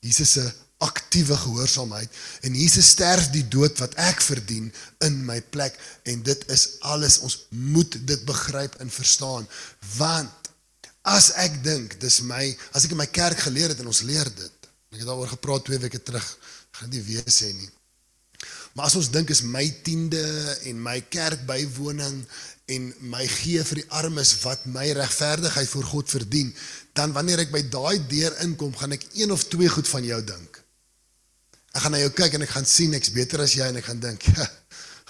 Jesus 0.05 0.33
se 0.39 0.47
aktiewe 0.79 1.37
gehoorsaamheid. 1.37 2.11
En 2.47 2.55
Jesus 2.55 2.93
sterf 2.95 3.31
die 3.35 3.45
dood 3.51 3.79
wat 3.83 3.97
ek 3.99 4.23
verdien 4.23 4.71
in 5.05 5.19
my 5.27 5.41
plek. 5.55 5.79
En 6.07 6.23
dit 6.23 6.45
is 6.55 6.69
alles. 6.87 7.19
Ons 7.27 7.41
moet 7.51 7.99
dit 8.07 8.25
begryp 8.29 8.79
en 8.83 8.91
verstaan. 8.91 9.49
Want 9.97 10.38
as 11.03 11.33
ek 11.45 11.63
dink 11.63 11.99
dis 12.03 12.21
my 12.27 12.45
as 12.73 12.85
ek 12.85 12.95
in 12.95 13.03
my 13.03 13.07
kerk 13.07 13.39
geleer 13.47 13.75
het 13.75 13.81
en 13.81 13.91
ons 13.93 14.05
leer 14.07 14.29
dit 14.29 14.71
ek 14.93 15.01
het 15.03 15.09
daaroor 15.09 15.35
gepraat 15.35 15.65
2 15.71 15.83
weke 15.87 16.03
terug 16.03 16.29
gaan 16.79 16.91
nie 16.91 17.03
weer 17.03 17.27
sê 17.27 17.53
nie 17.55 17.71
maar 18.75 18.87
as 18.87 18.99
ons 18.99 19.11
dink 19.11 19.31
is 19.35 19.43
my 19.43 19.65
tiende 19.83 20.23
en 20.71 20.83
my 20.83 21.01
kerk 21.11 21.47
bywoning 21.49 22.23
en 22.69 22.91
my 23.09 23.25
gee 23.33 23.63
vir 23.65 23.81
die 23.81 23.89
armes 23.97 24.35
wat 24.43 24.67
my 24.69 24.85
regverdigheid 24.97 25.69
voor 25.73 25.87
God 25.89 26.11
verdien, 26.13 26.51
dan 26.93 27.15
wanneer 27.17 27.41
ek 27.47 27.53
by 27.55 27.63
daai 27.73 27.97
deur 28.11 28.35
inkom, 28.45 28.75
gaan 28.77 28.93
ek 28.97 29.07
een 29.17 29.33
of 29.33 29.47
twee 29.49 29.71
goed 29.73 29.89
van 29.89 30.05
jou 30.05 30.19
dink. 30.25 30.61
Ek 31.73 31.85
gaan 31.85 31.97
na 31.97 32.03
jou 32.03 32.13
kyk 32.13 32.37
en 32.37 32.45
ek 32.45 32.53
gaan 32.53 32.69
sien 32.69 32.97
ek's 32.99 33.13
beter 33.15 33.45
as 33.45 33.57
jy 33.57 33.71
en 33.71 33.81
ek 33.81 33.89
gaan 33.89 34.03
dink, 34.03 34.27
ja, 34.37 34.45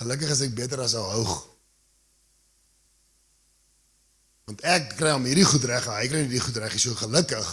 gelukkig 0.02 0.34
is 0.34 0.44
ek 0.46 0.54
beter 0.58 0.84
as 0.84 0.94
ou 0.98 1.02
hoog. 1.02 1.34
Want 4.48 4.64
ek 4.64 4.94
kry 4.96 5.12
hom 5.12 5.26
hierdie 5.28 5.44
goed 5.44 5.64
reg, 5.68 5.86
hy 5.92 6.06
kry 6.08 6.22
nie 6.24 6.32
die 6.32 6.40
goed 6.40 6.56
reg 6.56 6.72
nie, 6.72 6.80
so 6.80 6.96
gelukkig 6.96 7.48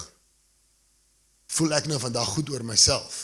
voel 1.55 1.75
ek 1.75 1.89
nou 1.91 1.97
vandag 1.99 2.29
goed 2.35 2.49
oor 2.51 2.63
myself. 2.67 3.17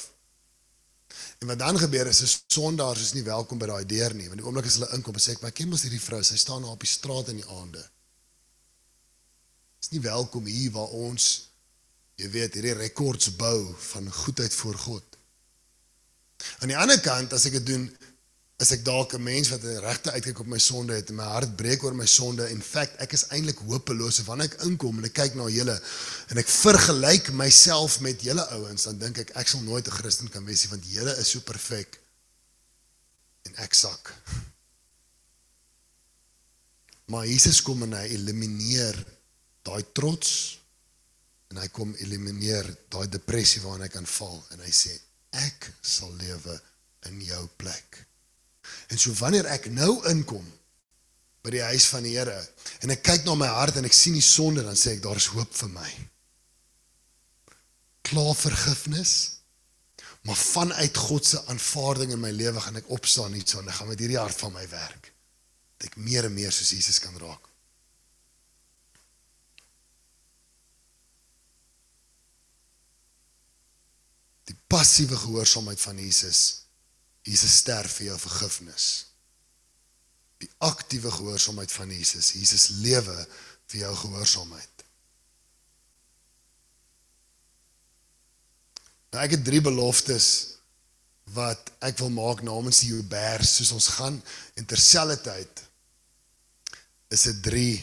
En 1.41 1.49
wat 1.49 1.59
dan 1.59 1.79
gebeur 1.79 2.09
is, 2.11 2.19
is 2.21 2.35
sondaars 2.51 3.01
is 3.01 3.13
nie 3.15 3.23
welkom 3.25 3.59
by 3.59 3.69
daai 3.71 3.87
deur 3.87 4.13
nie, 4.15 4.27
want 4.29 4.39
die 4.39 4.45
oomblik 4.45 4.67
as 4.69 4.77
hulle 4.77 4.91
inkom, 4.95 5.17
sê 5.17 5.33
ek, 5.33 5.41
"Maar 5.41 5.55
ken 5.55 5.69
mos 5.69 5.83
hierdie 5.87 6.03
vrou, 6.03 6.21
sy 6.23 6.37
staan 6.37 6.61
daar 6.61 6.75
op 6.75 6.83
die 6.83 6.91
straat 6.91 7.29
in 7.29 7.39
die 7.41 7.47
aande." 7.47 7.83
Is 9.81 9.91
nie 9.91 10.01
welkom 10.01 10.45
hier 10.45 10.71
waar 10.71 10.91
ons 10.91 11.47
jy 12.15 12.29
weet, 12.29 12.53
hierdie 12.53 12.77
rekords 12.77 13.35
bou 13.35 13.75
van 13.77 14.11
goedheid 14.11 14.53
voor 14.53 14.75
God. 14.75 15.03
Aan 16.59 16.67
die 16.67 16.77
ander 16.77 16.99
kant, 16.99 17.33
as 17.33 17.45
ek 17.45 17.51
dit 17.51 17.65
doen, 17.65 17.97
is 18.61 18.71
ek 18.75 18.83
dalk 18.85 19.13
'n 19.17 19.23
mens 19.23 19.49
wat 19.49 19.63
'n 19.63 19.81
regte 19.81 20.11
uitkyk 20.11 20.39
op 20.39 20.45
my 20.45 20.59
sonde 20.59 20.93
het 20.93 21.09
en 21.09 21.15
my 21.15 21.23
hart 21.23 21.55
breek 21.55 21.83
oor 21.83 21.95
my 21.95 22.05
sonde. 22.05 22.49
In 22.49 22.61
feite, 22.61 22.97
ek 22.97 23.13
is 23.13 23.25
eintlik 23.33 23.57
hopeloos 23.57 24.21
wanneer 24.23 24.51
ek 24.51 24.61
inkom 24.61 24.97
en 24.97 25.05
ek 25.05 25.13
kyk 25.13 25.33
na 25.35 25.47
julle 25.49 25.81
en 26.27 26.37
ek 26.37 26.47
vergelyk 26.47 27.31
myself 27.33 27.99
met 27.99 28.21
julle 28.21 28.45
ouens, 28.49 28.83
dan 28.83 28.97
dink 28.97 29.17
ek 29.17 29.31
ek 29.35 29.47
sal 29.47 29.61
nooit 29.61 29.87
'n 29.87 29.91
Christen 29.91 30.29
kan 30.29 30.45
wees 30.45 30.63
nie 30.63 30.69
want 30.69 30.85
julle 30.85 31.17
is 31.17 31.29
so 31.29 31.39
perfek 31.39 31.99
en 33.45 33.55
ek 33.55 33.73
sak. 33.73 34.13
Maar 37.07 37.25
Jesus 37.27 37.61
kom 37.61 37.83
en 37.83 37.93
hy 37.93 38.07
elimineer 38.07 39.05
daai 39.63 39.83
trots 39.93 40.59
en 41.49 41.57
hy 41.57 41.67
kom 41.67 41.95
elimineer 41.95 42.77
daai 42.89 43.07
depressie 43.09 43.61
waarin 43.61 43.83
ek 43.83 43.91
kan 43.91 44.05
val 44.05 44.45
en 44.51 44.59
hy 44.59 44.71
sê 44.71 44.93
ek 45.31 45.73
sal 45.81 46.13
lewe 46.15 46.61
in 47.09 47.21
jou 47.21 47.47
plek. 47.57 48.10
En 48.91 48.99
so 48.99 49.13
wanneer 49.19 49.47
ek 49.49 49.69
nou 49.73 49.93
inkom 50.11 50.45
by 51.41 51.53
die 51.55 51.63
huis 51.71 51.87
van 51.89 52.05
die 52.05 52.15
Here 52.17 52.37
en 52.85 52.93
ek 52.93 53.03
kyk 53.05 53.25
na 53.25 53.35
my 53.37 53.49
hart 53.49 53.79
en 53.79 53.87
ek 53.87 53.95
sien 53.95 54.17
die 54.17 54.25
sonde 54.25 54.63
dan 54.65 54.77
sê 54.77 54.95
ek 54.95 55.03
daar 55.05 55.19
is 55.19 55.29
hoop 55.33 55.53
vir 55.57 55.71
my. 55.73 55.91
Klaar 58.05 58.35
vergifnis. 58.37 59.13
Maar 60.21 60.37
vanuit 60.37 60.97
God 60.97 61.25
se 61.25 61.39
aanvaarding 61.49 62.11
in 62.13 62.21
my 62.21 62.29
lewe 62.29 62.61
gaan 62.61 62.77
ek 62.77 62.89
opstaan 62.93 63.33
nie 63.33 63.41
sonde 63.45 63.73
gaan 63.73 63.89
met 63.89 64.01
hierdie 64.01 64.19
hart 64.21 64.37
van 64.37 64.53
my 64.53 64.67
werk. 64.69 65.09
Dat 65.79 65.89
ek 65.89 65.97
meer 65.97 66.27
en 66.29 66.35
meer 66.35 66.53
soos 66.53 66.73
Jesus 66.75 66.99
kan 67.01 67.17
raak. 67.17 67.47
Die 74.51 74.57
passiewe 74.69 75.17
gehoorsaamheid 75.17 75.81
van 75.81 75.97
Jesus 75.97 76.60
Jesus 77.27 77.61
sterf 77.61 77.99
vir 77.99 78.11
jou 78.11 78.19
vergifnis. 78.19 78.87
Die 80.41 80.49
aktiewe 80.65 81.11
gehoorsaamheid 81.13 81.71
van 81.71 81.91
Jesus. 81.93 82.33
Jesus 82.33 82.69
lewe 82.81 83.17
vir 83.71 83.83
jou 83.85 83.91
gehoorsaamheid. 84.05 84.85
Nou 89.11 89.21
ek 89.25 89.35
het 89.35 89.45
drie 89.45 89.61
beloftes 89.61 90.27
wat 91.35 91.71
ek 91.83 91.99
wil 92.01 92.11
maak 92.15 92.41
namens 92.43 92.81
die 92.81 92.91
Joubers 92.91 93.57
soos 93.57 93.71
ons 93.75 93.89
gaan 93.97 94.17
en 94.59 94.67
terselfdertyd 94.67 95.61
is 97.11 97.27
dit 97.27 97.41
drie 97.43 97.75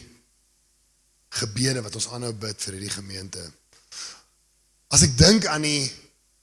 gebede 1.39 1.83
wat 1.85 1.95
ons 2.01 2.09
aanhou 2.13 2.33
bid 2.33 2.65
vir 2.65 2.79
hierdie 2.79 2.95
gemeente. 2.97 3.43
As 4.89 5.05
ek 5.05 5.17
dink 5.21 5.47
aan 5.53 5.67
die 5.69 5.85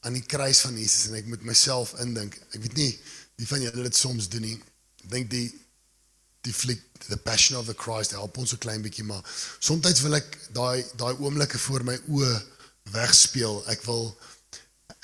aan 0.06 0.18
die 0.18 0.26
kruis 0.30 0.62
van 0.66 0.78
Jesus 0.78 1.10
en 1.10 1.20
ek 1.20 1.30
moet 1.32 1.46
myself 1.48 1.96
indink, 2.04 2.38
ek 2.54 2.62
weet 2.62 2.80
nie 2.80 2.92
wie 3.36 3.48
van 3.50 3.64
julle 3.64 3.84
dit 3.84 3.98
soms 3.98 4.30
doen 4.32 4.46
nie. 4.48 4.58
Ek 5.04 5.12
dink 5.12 5.32
die 5.34 5.48
die 6.46 6.54
fliek 6.54 6.84
the 7.10 7.18
passion 7.18 7.58
of 7.58 7.66
the 7.66 7.74
Christ 7.74 8.14
help 8.14 8.38
ons 8.38 8.52
so 8.54 8.62
klein 8.62 8.84
bietjie 8.86 9.06
maar 9.08 9.24
soms 9.60 10.02
wil 10.06 10.18
ek 10.20 10.28
daai 10.54 10.86
daai 11.00 11.18
oomblikke 11.18 11.58
voor 11.64 11.86
my 11.88 11.96
oë 12.06 12.34
wegspeel. 12.94 13.64
Ek 13.74 13.82
wil 13.88 14.12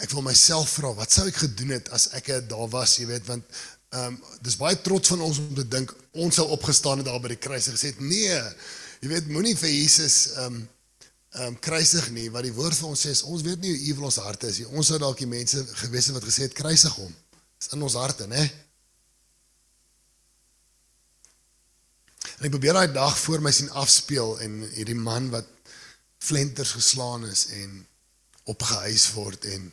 ek 0.01 0.13
wil 0.13 0.25
myself 0.25 0.77
vra 0.77 0.93
wat 0.98 1.13
sou 1.13 1.27
ek 1.29 1.41
gedoen 1.43 1.75
het 1.75 1.89
as 1.93 2.12
ek 2.17 2.31
daar 2.50 2.70
was, 2.74 2.98
jy 3.00 3.08
weet, 3.10 3.25
want 3.29 3.46
ehm 3.91 4.13
um, 4.13 4.20
dis 4.39 4.55
baie 4.55 4.77
trots 4.86 5.12
van 5.12 5.22
ons 5.25 5.41
om 5.41 5.55
te 5.58 5.65
dink 5.67 5.91
ons 6.24 6.38
sou 6.39 6.46
opgestaan 6.55 7.01
het 7.01 7.10
daar 7.10 7.20
by 7.20 7.34
die 7.34 7.41
kruis 7.43 7.67
en 7.67 7.75
gesê 7.75 7.91
het 7.91 8.00
nee. 8.00 8.38
Jy 9.01 9.10
weet, 9.12 9.27
moenie 9.34 9.58
vir 9.58 9.74
Jesus 9.74 10.38
ehm 10.38 10.62
um, 10.62 10.62
um, 11.39 11.59
kruisig 11.59 12.09
nie, 12.11 12.29
wat 12.33 12.43
die 12.47 12.55
woord 12.55 12.75
vir 12.75 12.89
ons 12.89 13.05
sê 13.05 13.13
is 13.15 13.23
ons 13.23 13.43
weet 13.45 13.61
nie 13.63 13.71
hoe 13.73 13.85
ewel 13.91 14.09
ons 14.09 14.19
harte 14.23 14.50
is 14.51 14.61
nie. 14.61 14.69
Ons 14.75 14.91
sou 14.91 15.00
dalk 15.01 15.19
die 15.21 15.29
mense 15.29 15.63
gewees 15.83 16.09
het 16.09 16.17
wat 16.17 16.27
gesê 16.27 16.47
het 16.47 16.57
kruisig 16.57 16.97
hom. 17.00 17.13
Dis 17.61 17.71
in 17.75 17.85
ons 17.88 17.97
harte, 18.00 18.27
né? 18.27 18.47
En 22.39 22.47
ek 22.47 22.55
probeer 22.55 22.77
daai 22.77 22.93
dag 22.93 23.17
voor 23.21 23.43
my 23.45 23.51
sien 23.53 23.69
afspeel 23.77 24.39
en 24.41 24.61
hierdie 24.73 24.97
man 24.97 25.29
wat 25.33 25.47
flenters 26.21 26.73
geslaan 26.77 27.25
is 27.29 27.47
en 27.57 27.85
opgehuis 28.50 29.11
word 29.13 29.45
en 29.45 29.69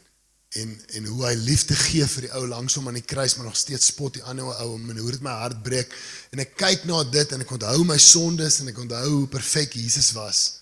en 0.57 0.71
en 0.97 1.05
hoe 1.05 1.25
hy 1.27 1.35
liefde 1.37 1.77
gee 1.77 2.07
vir 2.09 2.25
die 2.25 2.31
ou 2.37 2.47
langs 2.49 2.77
hom 2.79 2.89
aan 2.89 2.97
die 2.97 3.05
kruis 3.05 3.35
maar 3.37 3.51
nog 3.51 3.57
steeds 3.57 3.91
spot 3.91 4.17
die 4.17 4.25
ander 4.25 4.49
ou 4.65 4.79
en 4.79 5.01
hoe 5.01 5.11
dit 5.13 5.25
my 5.25 5.35
hart 5.43 5.61
breek 5.65 5.93
en 6.33 6.41
ek 6.45 6.55
kyk 6.61 6.87
na 6.89 7.03
dit 7.05 7.35
en 7.37 7.45
ek 7.45 7.53
onthou 7.53 7.85
my 7.89 7.99
sondes 8.01 8.61
en 8.63 8.73
ek 8.73 8.81
onthou 8.81 9.05
hoe 9.11 9.27
perfek 9.33 9.77
Jesus 9.77 10.15
was 10.17 10.58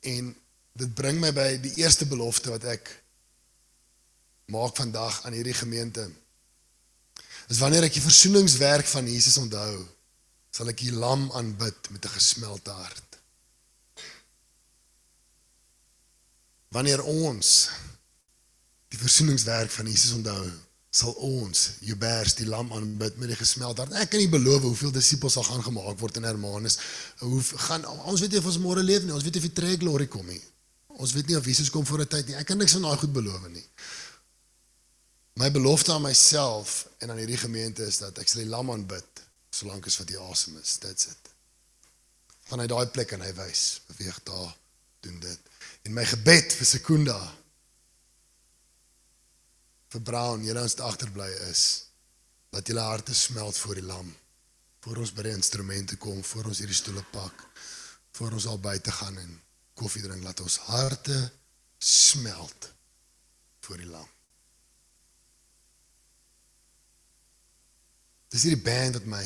en 0.00 0.32
dit 0.78 0.94
bring 0.94 1.20
my 1.20 1.32
by 1.32 1.56
die 1.62 1.74
eerste 1.82 2.06
belofte 2.06 2.50
wat 2.50 2.64
ek 2.64 2.90
maak 4.48 4.76
vandag 4.76 5.24
aan 5.24 5.36
hierdie 5.36 5.56
gemeente 5.56 6.06
is 7.48 7.58
wanneer 7.58 7.88
ek 7.88 7.96
die 7.96 8.04
versoeningswerk 8.04 8.86
van 8.86 9.08
Jesus 9.08 9.36
onthou 9.40 9.86
sal 10.54 10.70
ek 10.72 10.80
die 10.82 10.94
lam 10.94 11.28
aanbid 11.38 11.90
met 11.94 12.04
'n 12.04 12.16
gesmelte 12.18 12.70
hart. 12.70 13.18
Wanneer 16.74 17.02
ons 17.02 17.70
die 18.88 18.98
versoeningswerk 18.98 19.70
van 19.70 19.86
Jesus 19.86 20.12
onthou, 20.12 20.50
sal 20.90 21.12
ons 21.20 21.64
Jubers 21.84 22.34
die 22.38 22.46
lam 22.48 22.70
aanbid 22.72 23.18
met 23.20 23.28
die 23.32 23.38
gesmelte 23.38 23.84
hart. 23.84 23.96
Ek 24.00 24.10
kan 24.12 24.22
nie 24.22 24.30
beloof 24.32 24.64
hoeveel 24.64 24.92
disippels 24.94 25.36
sal 25.36 25.44
gaan 25.44 25.62
gemaak 25.66 25.98
word 26.00 26.16
in 26.16 26.26
Hermanus. 26.28 26.78
Hoe 27.20 27.42
gaan 27.68 27.84
ons 28.08 28.22
weet 28.24 28.32
nie 28.32 28.40
of 28.40 28.48
ons 28.48 28.60
môre 28.62 28.84
leef 28.84 29.04
nie. 29.04 29.12
Ons 29.12 29.26
weet 29.26 29.36
nie 29.36 29.42
of 29.44 29.48
die 29.50 29.58
trek 29.60 29.82
glory 29.84 30.08
kom 30.08 30.26
nie. 30.26 30.40
Ons 30.98 31.12
weet 31.14 31.28
nie 31.28 31.36
of 31.36 31.46
Jesus 31.46 31.70
kom 31.70 31.86
voor 31.86 32.00
'n 32.00 32.08
tyd 32.08 32.26
nie. 32.26 32.36
Ek 32.36 32.46
kan 32.46 32.58
niks 32.58 32.72
van 32.72 32.82
daai 32.82 32.96
goed 32.96 33.12
beloof 33.12 33.48
nie. 33.48 33.66
My 35.38 35.50
belofte 35.50 35.92
aan 35.92 36.02
myself 36.02 36.88
en 36.98 37.10
aan 37.10 37.20
hierdie 37.20 37.36
gemeente 37.36 37.84
is 37.86 37.98
dat 37.98 38.18
ek 38.18 38.28
sal 38.28 38.42
die 38.42 38.50
lam 38.50 38.70
aanbid 38.70 39.22
solank 39.50 39.86
as 39.86 39.98
wat 39.98 40.08
hy 40.08 40.16
asem 40.30 40.56
is. 40.56 40.76
That's 40.82 41.06
it. 41.06 41.30
Van 42.48 42.58
hy 42.58 42.66
daai 42.66 42.86
plek 42.86 43.12
en 43.12 43.20
hy 43.20 43.32
wys, 43.34 43.80
beweeg 43.86 44.22
daar, 44.24 44.56
doen 45.00 45.20
dit. 45.20 45.38
En 45.84 45.92
my 45.92 46.04
gebed 46.04 46.52
vir 46.58 46.66
Sekunda 46.66 47.18
vir 49.92 50.04
Brown, 50.04 50.44
julle 50.44 50.62
ons 50.62 50.76
agterbly 50.84 51.28
is 51.48 51.64
dat 52.52 52.68
julle 52.68 52.84
harte 52.84 53.14
smelt 53.14 53.56
voor 53.56 53.80
die 53.80 53.86
lam. 53.88 54.08
Voor 54.84 55.02
ons 55.02 55.12
by 55.12 55.24
die 55.26 55.34
instrumente 55.36 55.96
kom, 56.00 56.20
voor 56.24 56.50
ons 56.50 56.60
hierdie 56.62 56.76
stoele 56.76 57.04
pak, 57.12 57.42
voor 58.16 58.36
ons 58.38 58.46
al 58.48 58.60
buite 58.62 58.92
gaan 58.94 59.18
en 59.20 59.34
koffie 59.78 60.02
drink, 60.04 60.22
laat 60.24 60.40
ons 60.40 60.58
harte 60.68 61.16
smelt 61.78 62.70
voor 63.66 63.82
die 63.82 63.90
lam. 63.90 64.06
Dis 68.32 68.44
hierdie 68.44 68.64
band 68.64 68.98
wat 68.98 69.08
my 69.08 69.24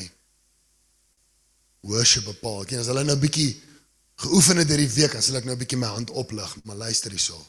worship 1.89 2.27
bepaal. 2.27 2.63
Ek 2.63 2.77
as 2.79 2.91
hulle 2.91 3.03
nou 3.03 3.15
'n 3.15 3.23
bietjie 3.23 3.51
geoefen 4.23 4.57
het 4.57 4.69
hierdie 4.71 4.93
week, 4.95 5.15
as 5.15 5.29
ek 5.29 5.45
nou 5.45 5.55
'n 5.55 5.63
bietjie 5.63 5.79
my 5.79 5.91
hand 5.91 6.11
oplig, 6.11 6.55
maar 6.63 6.75
luister 6.75 7.11
hierso. 7.11 7.39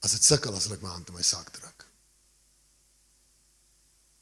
As 0.00 0.12
dit 0.12 0.24
sukkel, 0.24 0.54
as 0.54 0.70
ek 0.70 0.82
my 0.82 0.88
hand 0.88 1.08
in 1.08 1.14
my 1.14 1.22
sak 1.22 1.52
druk. 1.52 1.89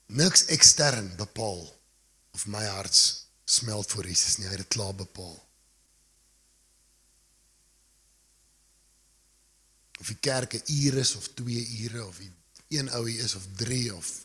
Niks 0.09 0.47
ekstern 0.55 1.11
bepaal 1.17 1.67
of 2.33 2.47
my 2.47 2.65
hart 2.65 2.97
smelt 3.45 3.93
vir 3.93 4.09
Jesus 4.09 4.39
nie. 4.39 4.47
Hy 4.49 4.57
het 4.57 4.65
dit 4.65 4.73
klaar 4.73 4.95
bepaal. 4.97 5.37
Of 10.01 10.09
die 10.09 10.21
kerk 10.25 10.55
'n 10.55 10.73
uur 10.73 10.99
is 11.03 11.15
of 11.17 11.29
2 11.35 11.67
ure 11.85 12.07
of 12.07 12.21
een 12.69 12.91
ouie 12.91 13.19
is 13.19 13.35
of 13.35 13.45
3 13.57 13.95
of 13.95 14.25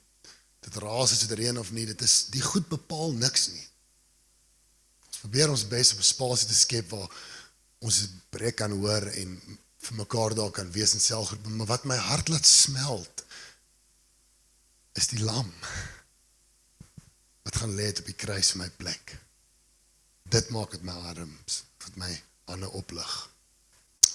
dit 0.60 0.76
raas 0.76 1.12
as 1.12 1.28
dit 1.28 1.38
reën 1.38 1.60
of 1.60 1.72
nie, 1.72 1.86
dit 1.86 2.02
is 2.02 2.28
die 2.32 2.41
goed 2.41 2.67
bepaal 2.69 3.12
niks 3.12 3.48
nie. 3.48 3.67
Ons 5.08 5.19
probeer 5.19 5.50
ons 5.50 5.67
bes 5.67 5.91
om 5.93 6.00
'n 6.00 6.04
spasie 6.04 6.48
te 6.48 6.56
skep 6.56 6.89
waar 6.89 7.10
ons 7.80 8.08
breek 8.30 8.56
kan 8.56 8.72
hoor 8.72 9.08
en 9.08 9.60
vir 9.84 9.96
mekaar 9.96 10.36
daar 10.36 10.52
kan 10.52 10.72
wees 10.72 10.93
in 10.93 11.00
selfgroep, 11.00 11.48
maar 11.48 11.67
wat 11.67 11.84
my 11.84 11.96
hart 11.96 12.30
laat 12.30 12.46
smelt 12.46 13.23
is 14.93 15.10
die 15.10 15.23
lam 15.23 15.49
wat 17.43 17.56
gaan 17.60 17.75
lê 17.75 17.89
op 17.91 18.06
die 18.08 18.15
kruis 18.15 18.53
vir 18.53 18.63
my 18.63 18.69
plek. 18.79 19.17
Dit 20.32 20.49
maak 20.56 20.71
dit 20.71 20.86
my 20.88 20.95
arms 21.12 21.63
wat 21.84 21.97
my 21.99 22.12
hande 22.47 22.69
oplig. 22.71 23.12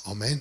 Amen. 0.09 0.41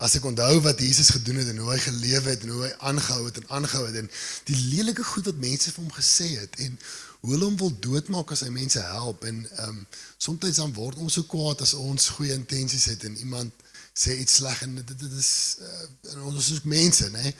As 0.00 0.14
ek 0.16 0.24
onthou 0.24 0.62
wat 0.64 0.80
Jesus 0.80 1.10
gedoen 1.12 1.42
het 1.42 1.50
en 1.52 1.58
hoe 1.60 1.74
hy 1.74 1.80
geleef 1.84 2.24
het 2.24 2.46
en 2.46 2.54
hoe 2.54 2.62
hy 2.64 2.70
aangehou 2.88 3.26
het 3.26 3.42
en 3.42 3.50
aangehou 3.58 3.82
het 3.88 3.98
en 4.00 4.08
die 4.48 4.60
lelike 4.70 5.04
goed 5.04 5.26
wat 5.28 5.42
mense 5.42 5.74
vir 5.74 5.82
hom 5.82 5.92
gesê 5.92 6.28
het 6.38 6.56
en 6.64 6.78
hoe 7.20 7.32
hulle 7.32 7.44
hom 7.44 7.58
wil 7.60 7.72
doodmaak 7.86 8.32
as 8.32 8.44
hy 8.46 8.50
mense 8.54 8.80
help. 8.92 9.24
En 9.28 9.42
ehm 9.50 9.68
um, 9.68 9.82
soms 10.16 10.56
dan 10.56 10.72
word 10.76 10.98
ons 10.98 11.18
so 11.18 11.28
kwaad 11.28 11.62
as 11.64 11.74
ons 11.74 12.08
goeie 12.16 12.36
intensies 12.36 12.88
het 12.92 13.04
en 13.04 13.16
iemand 13.16 13.68
sê 14.00 14.16
iets 14.16 14.38
sleg 14.40 14.62
en 14.62 14.74
dit 14.80 14.98
dit 14.98 15.14
is 15.18 15.32
uh, 15.60 16.24
ons 16.24 16.50
is 16.54 16.62
mense 16.62 17.08
nê 17.10 17.32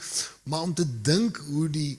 maar 0.50 0.64
om 0.66 0.72
te 0.74 0.84
dink 0.84 1.38
hoe 1.46 1.68
die 1.70 1.92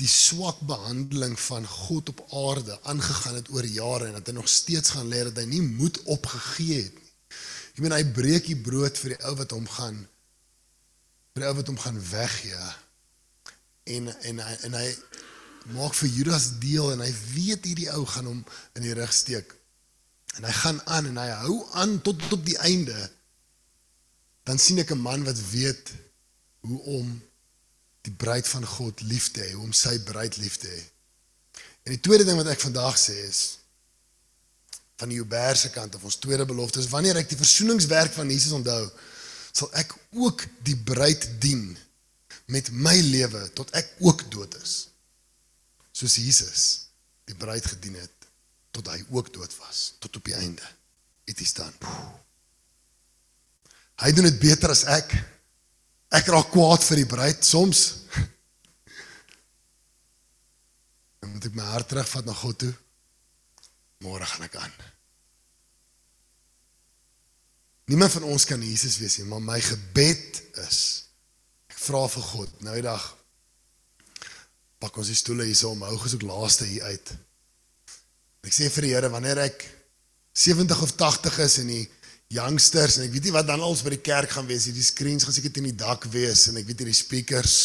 die 0.00 0.08
swak 0.08 0.58
behandeling 0.66 1.36
van 1.38 1.66
God 1.68 2.08
op 2.08 2.24
aarde 2.42 2.78
aangegaan 2.90 3.36
het 3.38 3.52
oor 3.54 3.68
jare 3.68 4.08
en 4.08 4.18
dat 4.18 4.26
hy 4.26 4.34
nog 4.34 4.48
steeds 4.48 4.96
gaan 4.96 5.08
leer 5.12 5.30
dat 5.30 5.44
hy 5.44 5.46
nie 5.52 5.62
moed 5.62 6.00
opgegee 6.16 6.82
het 6.82 7.02
Ek 7.72 7.80
meen 7.80 7.94
hy 7.94 8.04
breek 8.12 8.48
die 8.50 8.58
brood 8.60 8.98
vir 9.00 9.14
die 9.14 9.22
ou 9.24 9.32
wat 9.38 9.52
hom 9.56 9.64
gaan 9.78 10.00
vir 11.32 11.40
die 11.40 11.48
ou 11.48 11.54
wat 11.56 11.70
hom 11.72 11.78
gaan 11.80 12.00
weggee. 12.10 12.66
En 13.96 14.10
en 14.12 14.42
hy 14.44 14.56
en 14.68 14.76
hy 14.76 14.88
maak 15.70 15.94
vir 15.94 16.08
Judas 16.08 16.48
deel 16.62 16.92
en 16.92 17.02
hy 17.04 17.10
weet 17.34 17.64
hierdie 17.64 17.90
ou 17.94 18.04
gaan 18.06 18.26
hom 18.26 18.44
in 18.78 18.86
die 18.86 18.94
rug 18.98 19.12
steek. 19.14 19.54
En 20.38 20.46
hy 20.48 20.54
gaan 20.62 20.80
aan 20.86 21.10
en 21.12 21.20
hy 21.20 21.28
hou 21.44 21.58
aan 21.78 21.98
tot 22.02 22.18
tot 22.28 22.44
die 22.46 22.58
einde. 22.66 22.96
Dan 24.48 24.58
sien 24.58 24.78
ek 24.78 24.90
'n 24.90 24.98
man 24.98 25.24
wat 25.24 25.38
weet 25.52 25.92
hoe 26.66 26.80
om 26.98 27.22
die 28.02 28.12
bruid 28.12 28.48
van 28.48 28.66
God 28.66 29.00
lief 29.00 29.30
te 29.30 29.40
hê, 29.40 29.52
hoe 29.52 29.64
om 29.64 29.72
sy 29.72 29.98
bruid 29.98 30.36
lief 30.36 30.56
te 30.56 30.68
hê. 30.68 30.82
En 31.86 31.94
die 31.94 32.00
tweede 32.00 32.24
ding 32.24 32.36
wat 32.36 32.46
ek 32.46 32.60
vandag 32.60 32.98
sê 32.98 33.14
is 33.28 33.58
van 34.96 35.08
die 35.08 35.18
Joberse 35.18 35.70
kant 35.70 35.94
of 35.94 36.04
ons 36.04 36.16
tweede 36.16 36.44
belofte 36.46 36.78
is 36.78 36.90
wanneer 36.90 37.16
ek 37.16 37.28
die 37.28 37.40
versoeningswerk 37.40 38.12
van 38.12 38.30
Jesus 38.30 38.52
onthou, 38.52 38.90
sal 39.52 39.70
ek 39.74 39.94
ook 40.10 40.46
die 40.62 40.76
bruid 40.76 41.26
dien 41.42 41.76
met 42.46 42.70
my 42.70 42.94
lewe 43.00 43.48
tot 43.58 43.70
ek 43.70 43.90
ook 43.98 44.30
dood 44.30 44.54
is. 44.62 44.91
Soos 45.92 46.16
Jesus 46.16 46.64
die 47.28 47.36
bruid 47.38 47.66
gedien 47.66 47.96
het 48.00 48.28
tot 48.72 48.88
hy 48.88 48.98
ook 49.12 49.28
dood 49.34 49.52
was, 49.60 49.92
tot 50.00 50.16
op 50.16 50.24
die 50.24 50.36
einde. 50.38 50.64
Het 51.28 51.38
hy 51.38 51.46
staan. 51.46 51.74
Hy 54.02 54.10
doen 54.16 54.26
dit 54.26 54.38
beter 54.40 54.72
as 54.72 54.86
ek. 54.90 55.12
Ek 56.12 56.30
raak 56.32 56.50
kwaad 56.52 56.84
vir 56.84 57.02
die 57.02 57.08
bruid 57.08 57.44
soms. 57.46 57.82
En 61.22 61.30
moet 61.30 61.46
ek 61.46 61.54
my 61.56 61.68
hart 61.68 61.92
terugvat 61.92 62.26
na 62.26 62.34
God 62.34 62.58
toe? 62.64 62.72
Môre 64.02 64.26
gaan 64.26 64.48
ek 64.48 64.56
aan. 64.58 64.74
Niemand 67.92 68.14
van 68.16 68.26
ons 68.32 68.46
kan 68.48 68.62
Jesus 68.62 68.96
wees 69.02 69.18
nie, 69.20 69.28
maar 69.28 69.42
my 69.44 69.58
gebed 69.62 70.40
is 70.64 70.78
ek 71.70 71.78
vra 71.82 72.06
vir 72.10 72.24
God 72.32 72.62
nou 72.64 72.74
die 72.78 72.86
dag 72.86 73.04
pak 74.82 74.98
ons 74.98 75.10
die 75.12 75.18
stoele 75.18 75.46
hier 75.46 75.58
so 75.58 75.70
om 75.76 75.84
hou 75.86 75.96
gesoek 76.02 76.24
laaste 76.26 76.66
hier 76.66 76.88
uit. 76.90 77.14
Ek 78.42 78.54
sê 78.54 78.68
vir 78.74 78.88
die 78.88 78.94
Here 78.96 79.10
wanneer 79.12 79.44
ek 79.44 79.62
70 80.34 80.82
of 80.82 80.96
80 80.98 81.38
is 81.44 81.58
en 81.62 81.70
die 81.70 81.84
youngsters 82.32 82.96
en 82.98 83.06
ek 83.06 83.12
weet 83.14 83.28
nie 83.28 83.34
wat 83.36 83.46
dan 83.46 83.62
als 83.62 83.84
by 83.84 83.92
die 83.94 84.02
kerk 84.02 84.32
gaan 84.34 84.48
wees 84.48 84.66
nie. 84.66 84.74
Die 84.74 84.86
screens 84.86 85.26
gaan 85.26 85.36
seker 85.36 85.52
teen 85.54 85.68
die 85.70 85.78
dak 85.78 86.08
wees 86.10 86.48
en 86.50 86.58
ek 86.58 86.66
weet 86.66 86.82
hierdie 86.82 86.96
speakers 86.96 87.56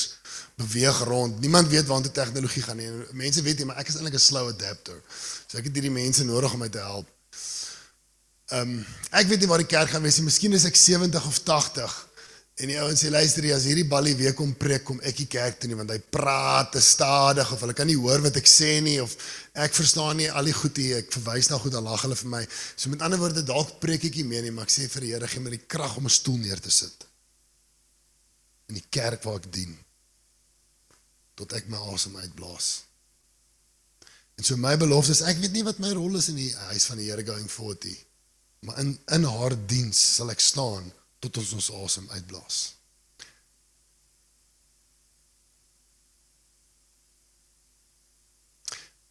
beweeg 0.57 0.99
rond. 1.09 1.39
Niemand 1.41 1.69
weet 1.71 1.87
waantoe 1.89 2.11
tegnologie 2.13 2.63
gaan 2.65 2.77
nie. 2.81 2.89
En 2.91 3.05
Mense 3.17 3.41
weet 3.45 3.61
nie, 3.61 3.69
maar 3.69 3.79
ek 3.81 3.89
is 3.89 3.97
eintlik 3.97 4.17
'n 4.17 4.27
slow 4.27 4.49
adapter. 4.49 5.01
So 5.47 5.57
ek 5.57 5.69
het 5.69 5.77
hierdie 5.77 5.93
mense 5.93 6.25
nodig 6.25 6.53
om 6.53 6.59
my 6.59 6.69
te 6.69 6.83
help. 6.83 7.07
Ehm 8.47 8.77
um, 8.77 8.85
ek 9.11 9.27
weet 9.27 9.39
nie 9.39 9.47
waar 9.47 9.63
die 9.63 9.73
kerk 9.73 9.89
gaan 9.89 10.01
wees 10.01 10.17
nie. 10.17 10.27
Miskien 10.29 10.53
is 10.53 10.65
ek 10.65 10.75
70 10.75 11.25
of 11.25 11.39
80. 11.43 12.06
En 12.57 12.71
die 12.71 12.77
ouens 12.81 13.03
sê 13.03 13.11
luister 13.13 13.45
jy 13.45 13.53
as 13.53 13.67
hierdie 13.69 13.85
ballie 13.85 14.15
weer 14.17 14.33
kom 14.33 14.55
preek 14.57 14.81
kom 14.87 14.97
ek 15.05 15.19
die 15.19 15.27
kerk 15.29 15.59
toe 15.61 15.69
nie 15.69 15.77
want 15.77 15.91
hy 15.93 15.99
praat 16.01 16.71
te 16.73 16.81
stadig 16.81 17.51
of 17.53 17.61
hulle 17.61 17.75
kan 17.77 17.85
nie 17.85 17.97
hoor 17.99 18.23
wat 18.23 18.39
ek 18.39 18.49
sê 18.49 18.79
nie 18.81 18.95
of 19.03 19.13
ek 19.61 19.75
verstaan 19.77 20.17
nie 20.17 20.29
al 20.31 20.49
die 20.49 20.55
goed 20.57 20.81
hier 20.81 21.03
ek 21.03 21.13
verwys 21.13 21.51
na 21.51 21.59
goed 21.61 21.75
dan 21.77 21.85
lag 21.85 22.01
hulle 22.01 22.17
vir 22.17 22.31
my. 22.33 22.41
So 22.73 22.89
met 22.89 23.05
ander 23.05 23.21
woorde 23.21 23.45
dalk 23.45 23.75
preek 23.83 24.09
ek 24.09 24.17
nie 24.17 24.25
meer 24.31 24.47
nie 24.47 24.55
maar 24.55 24.65
ek 24.65 24.73
sê 24.73 24.89
vir 24.89 25.05
die 25.05 25.13
Here 25.13 25.29
gee 25.29 25.45
my 25.45 25.53
die 25.53 25.69
krag 25.69 25.99
om 26.01 26.09
'n 26.09 26.17
stoel 26.17 26.41
neer 26.41 26.57
te 26.57 26.73
sit. 26.73 27.05
In 28.73 28.81
die 28.81 28.87
kerk 28.89 29.21
waar 29.29 29.37
ek 29.37 29.51
dien 29.53 29.77
tot 31.37 31.53
ek 31.53 31.69
my 31.69 31.77
asem 31.93 32.17
uitblaas. 32.17 32.81
En 34.37 34.43
so 34.43 34.57
my 34.57 34.73
belofte 34.81 35.13
is 35.13 35.21
ek 35.21 35.37
weet 35.45 35.53
nie 35.53 35.65
wat 35.65 35.77
my 35.77 35.93
rol 35.93 36.17
is 36.17 36.29
in 36.33 36.41
die 36.41 36.53
huis 36.73 36.89
van 36.89 36.97
die 36.97 37.11
Here 37.11 37.23
going 37.23 37.49
forward 37.49 37.85
nie. 37.85 37.99
Maar 38.65 38.79
in 38.79 38.97
in 39.13 39.29
haar 39.29 39.53
diens 39.53 40.15
sal 40.17 40.33
ek 40.33 40.41
staan 40.41 40.89
tot 41.19 41.37
ons 41.37 41.53
ons 41.57 41.71
asem 41.83 42.09
uitblaas. 42.09 42.57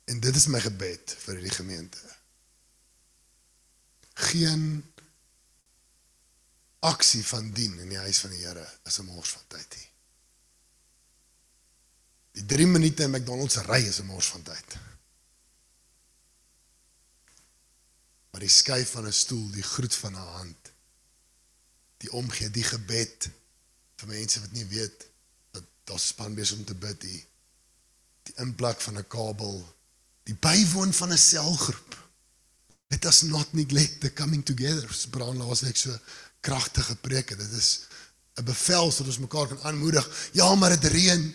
En 0.06 0.20
dit 0.20 0.36
is 0.36 0.46
my 0.46 0.60
gebed 0.62 1.16
vir 1.24 1.34
hierdie 1.34 1.56
gemeente. 1.56 2.14
Geen 4.30 4.62
aksie 6.86 7.24
van 7.26 7.50
dien 7.50 7.74
in 7.82 7.90
die 7.90 7.98
huis 7.98 8.20
van 8.22 8.30
die 8.30 8.44
Here 8.44 8.66
is 8.86 8.98
'n 9.00 9.10
mors 9.10 9.30
van 9.34 9.46
tyd 9.48 9.76
nie. 9.76 9.88
Die 12.38 12.46
3 12.46 12.66
minute 12.66 13.02
in 13.02 13.10
McDonald's 13.10 13.56
ry 13.66 13.82
is 13.82 13.98
'n 14.00 14.06
mors 14.06 14.28
van 14.28 14.42
tyd. 14.42 14.78
Maar 18.30 18.40
die 18.40 18.48
skuif 18.48 18.90
van 18.90 19.06
'n 19.06 19.12
stoel, 19.12 19.50
die 19.50 19.62
groet 19.62 19.94
van 19.94 20.12
'n 20.12 20.32
hand, 20.38 20.72
die 22.02 22.12
omgee, 22.12 22.50
die 22.50 22.64
gebed 22.64 23.28
vir 23.96 24.10
mense 24.12 24.40
wat 24.40 24.52
nie 24.52 24.66
weet 24.68 25.06
dat 25.56 25.64
daar 25.88 26.00
span 26.02 26.34
besig 26.36 26.58
om 26.58 26.64
te 26.68 26.74
bid 26.74 27.02
nie. 27.08 27.22
Die 28.28 28.36
inplak 28.42 28.80
van 28.80 28.98
'n 28.98 29.08
kabel, 29.08 29.62
die 30.24 30.34
bywoon 30.34 30.92
van 30.92 31.12
'n 31.12 31.18
selgroep. 31.18 32.04
Let 32.88 33.04
us 33.04 33.22
not 33.22 33.52
neglect 33.52 34.00
the 34.00 34.12
coming 34.12 34.44
together. 34.44 34.88
Braan 35.10 35.36
laasweek 35.36 35.76
so 35.76 35.98
kragtige 36.40 36.96
preek. 36.96 37.28
Dit 37.38 37.52
is 37.52 37.86
'n 38.34 38.44
bevel 38.44 38.92
sodat 38.92 39.06
ons 39.06 39.18
mekaar 39.18 39.48
kan 39.48 39.62
aanmoedig. 39.62 40.30
Ja, 40.32 40.54
maar 40.54 40.80
dit 40.80 40.84
reën. 40.92 41.34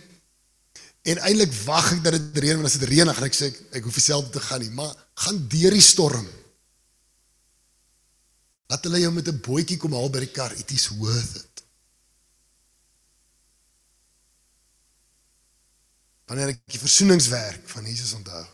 En 1.01 1.17
eintlik 1.17 1.53
wag 1.65 1.91
ek 1.91 2.03
dat 2.03 2.13
dit 2.13 2.43
reën 2.43 2.55
want 2.55 2.67
as 2.67 2.77
dit 2.77 2.89
reën 2.89 3.05
dan 3.05 3.15
gaan 3.15 3.29
ek 3.29 3.35
sê 3.35 3.49
ek, 3.49 3.57
ek 3.71 3.83
hoef 3.83 3.97
self 3.97 4.29
te 4.29 4.39
gaan 4.39 4.61
nie, 4.61 4.69
maar 4.69 4.93
gaan 5.13 5.47
deur 5.47 5.71
die 5.71 5.81
storm. 5.81 6.27
Laat 8.71 8.87
hulle 8.87 9.01
jou 9.03 9.11
met 9.11 9.27
'n 9.27 9.41
bootjie 9.43 9.77
kom 9.77 9.93
haal 9.93 10.09
by 10.09 10.19
die 10.23 10.31
kar. 10.31 10.53
It 10.55 10.71
is 10.71 10.87
worth 10.95 11.35
it. 11.35 11.63
Wanneer 16.25 16.53
ek 16.53 16.61
die 16.71 16.79
versoeningswerk 16.79 17.67
van 17.69 17.85
Jesus 17.85 18.13
onthou, 18.13 18.45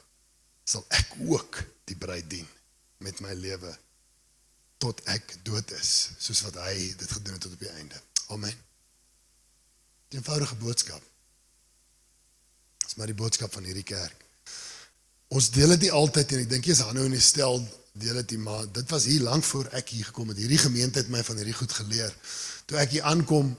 sal 0.64 0.86
ek 0.90 1.14
ook 1.30 1.60
die 1.86 1.96
bruid 1.96 2.30
dien 2.30 2.48
met 2.98 3.20
my 3.22 3.34
lewe 3.34 3.78
tot 4.82 5.04
ek 5.06 5.38
dood 5.44 5.72
is, 5.72 5.92
soos 6.18 6.42
wat 6.42 6.58
hy 6.66 6.74
dit 6.98 7.12
gedoen 7.12 7.38
het 7.38 7.42
tot 7.42 7.54
op 7.54 7.60
die 7.60 7.70
einde. 7.70 8.02
Amen. 8.34 8.58
Die 10.10 10.18
eenvoudige 10.18 10.56
boodskap. 10.56 11.04
Dis 12.78 12.96
maar 12.96 13.06
die 13.06 13.22
boodskap 13.22 13.54
van 13.54 13.64
hierdie 13.64 13.86
kerk. 13.86 14.27
Ons 15.28 15.50
deel 15.52 15.74
dit 15.76 15.88
nie 15.88 15.92
altyd 15.92 16.32
en 16.32 16.44
ek 16.46 16.50
dink 16.50 16.68
jy's 16.70 16.84
Hanno 16.88 17.04
en 17.04 17.16
die 17.16 17.24
stel 17.24 17.60
deel 17.98 18.20
dit 18.22 18.36
nie, 18.36 18.44
maar 18.46 18.68
dit 18.72 18.92
was 18.94 19.08
hier 19.10 19.24
lank 19.26 19.44
voor 19.44 19.68
ek 19.76 19.90
hier 19.96 20.06
gekom 20.06 20.30
het. 20.32 20.38
Hierdie 20.38 20.62
gemeente 20.62 21.02
het 21.02 21.10
my 21.10 21.24
van 21.26 21.40
hierdie 21.40 21.56
goed 21.58 21.74
geleer. 21.74 22.14
Toe 22.70 22.78
ek 22.78 22.94
hier 22.98 23.08
aankom 23.10 23.56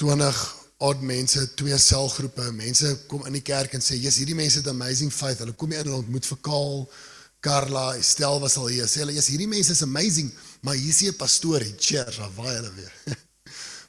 20 0.00 0.40
oud 0.88 1.00
mense, 1.02 1.42
twee 1.58 1.76
selgroepe, 1.82 2.48
mense 2.54 2.92
kom 3.10 3.26
in 3.26 3.36
die 3.38 3.44
kerk 3.44 3.74
en 3.74 3.82
sê, 3.82 3.98
"Jesus, 3.98 4.22
hierdie 4.22 4.38
mense 4.38 4.58
het 4.58 4.68
amazing 4.68 5.12
faith. 5.12 5.38
Hulle 5.38 5.52
kom 5.52 5.70
hier 5.70 5.80
in 5.80 5.86
en 5.86 6.02
ontmoet 6.02 6.26
vir 6.26 6.38
Kaal, 6.40 6.90
Karla, 7.40 7.96
Estel 7.96 8.40
was 8.40 8.56
al 8.56 8.66
hier. 8.68 8.86
Sê 8.86 8.98
hulle, 9.02 9.12
"Jesus, 9.12 9.28
hierdie 9.28 9.48
mense 9.48 9.72
is 9.72 9.82
amazing, 9.82 10.32
maar 10.60 10.74
hier 10.74 10.88
is 10.88 11.02
'n 11.02 11.16
pastoor, 11.16 11.60
hier 11.60 11.74
cheers, 11.78 12.16
daar 12.16 12.34
waai 12.34 12.54
hulle 12.54 12.72
weer." 12.74 12.92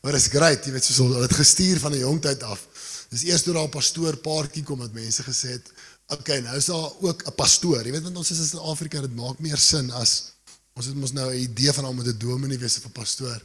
maar 0.02 0.14
is 0.14 0.28
great, 0.28 0.66
jy 0.66 0.72
weet, 0.72 0.84
soos 0.84 0.98
hulle 0.98 1.22
het 1.22 1.34
gestuur 1.34 1.80
van 1.80 1.92
'n 1.92 2.00
jong 2.00 2.22
tyd 2.22 2.44
af. 2.44 2.68
Dis 3.10 3.24
eers 3.24 3.44
toe 3.44 3.54
daar 3.54 3.68
'n 3.68 3.70
pastoor 3.70 4.18
paartjie 4.18 4.64
kom 4.64 4.80
wat 4.80 4.94
mense 4.94 5.24
gesê 5.24 5.48
het, 5.58 5.72
okay, 6.10 6.40
nou 6.42 6.56
is 6.58 6.66
daar 6.66 6.92
ook 7.02 7.24
'n 7.26 7.36
pastoor. 7.36 7.86
Jy 7.86 7.92
weet 7.92 8.04
want 8.04 8.18
ons 8.18 8.32
is 8.32 8.40
in 8.40 8.46
Suid-Afrika, 8.46 9.02
dit 9.02 9.16
maak 9.16 9.40
meer 9.40 9.58
sin 9.58 9.92
as 9.92 10.34
ons 10.74 10.86
het 10.86 10.96
mos 10.96 11.12
nou 11.12 11.30
'n 11.32 11.42
idee 11.42 11.74
van 11.74 11.86
hom 11.86 11.96
met 11.96 12.08
'n 12.08 12.18
dominee 12.18 12.58
wees 12.58 12.78
of 12.78 12.86
'n 12.86 12.92
pastoor. 12.92 13.42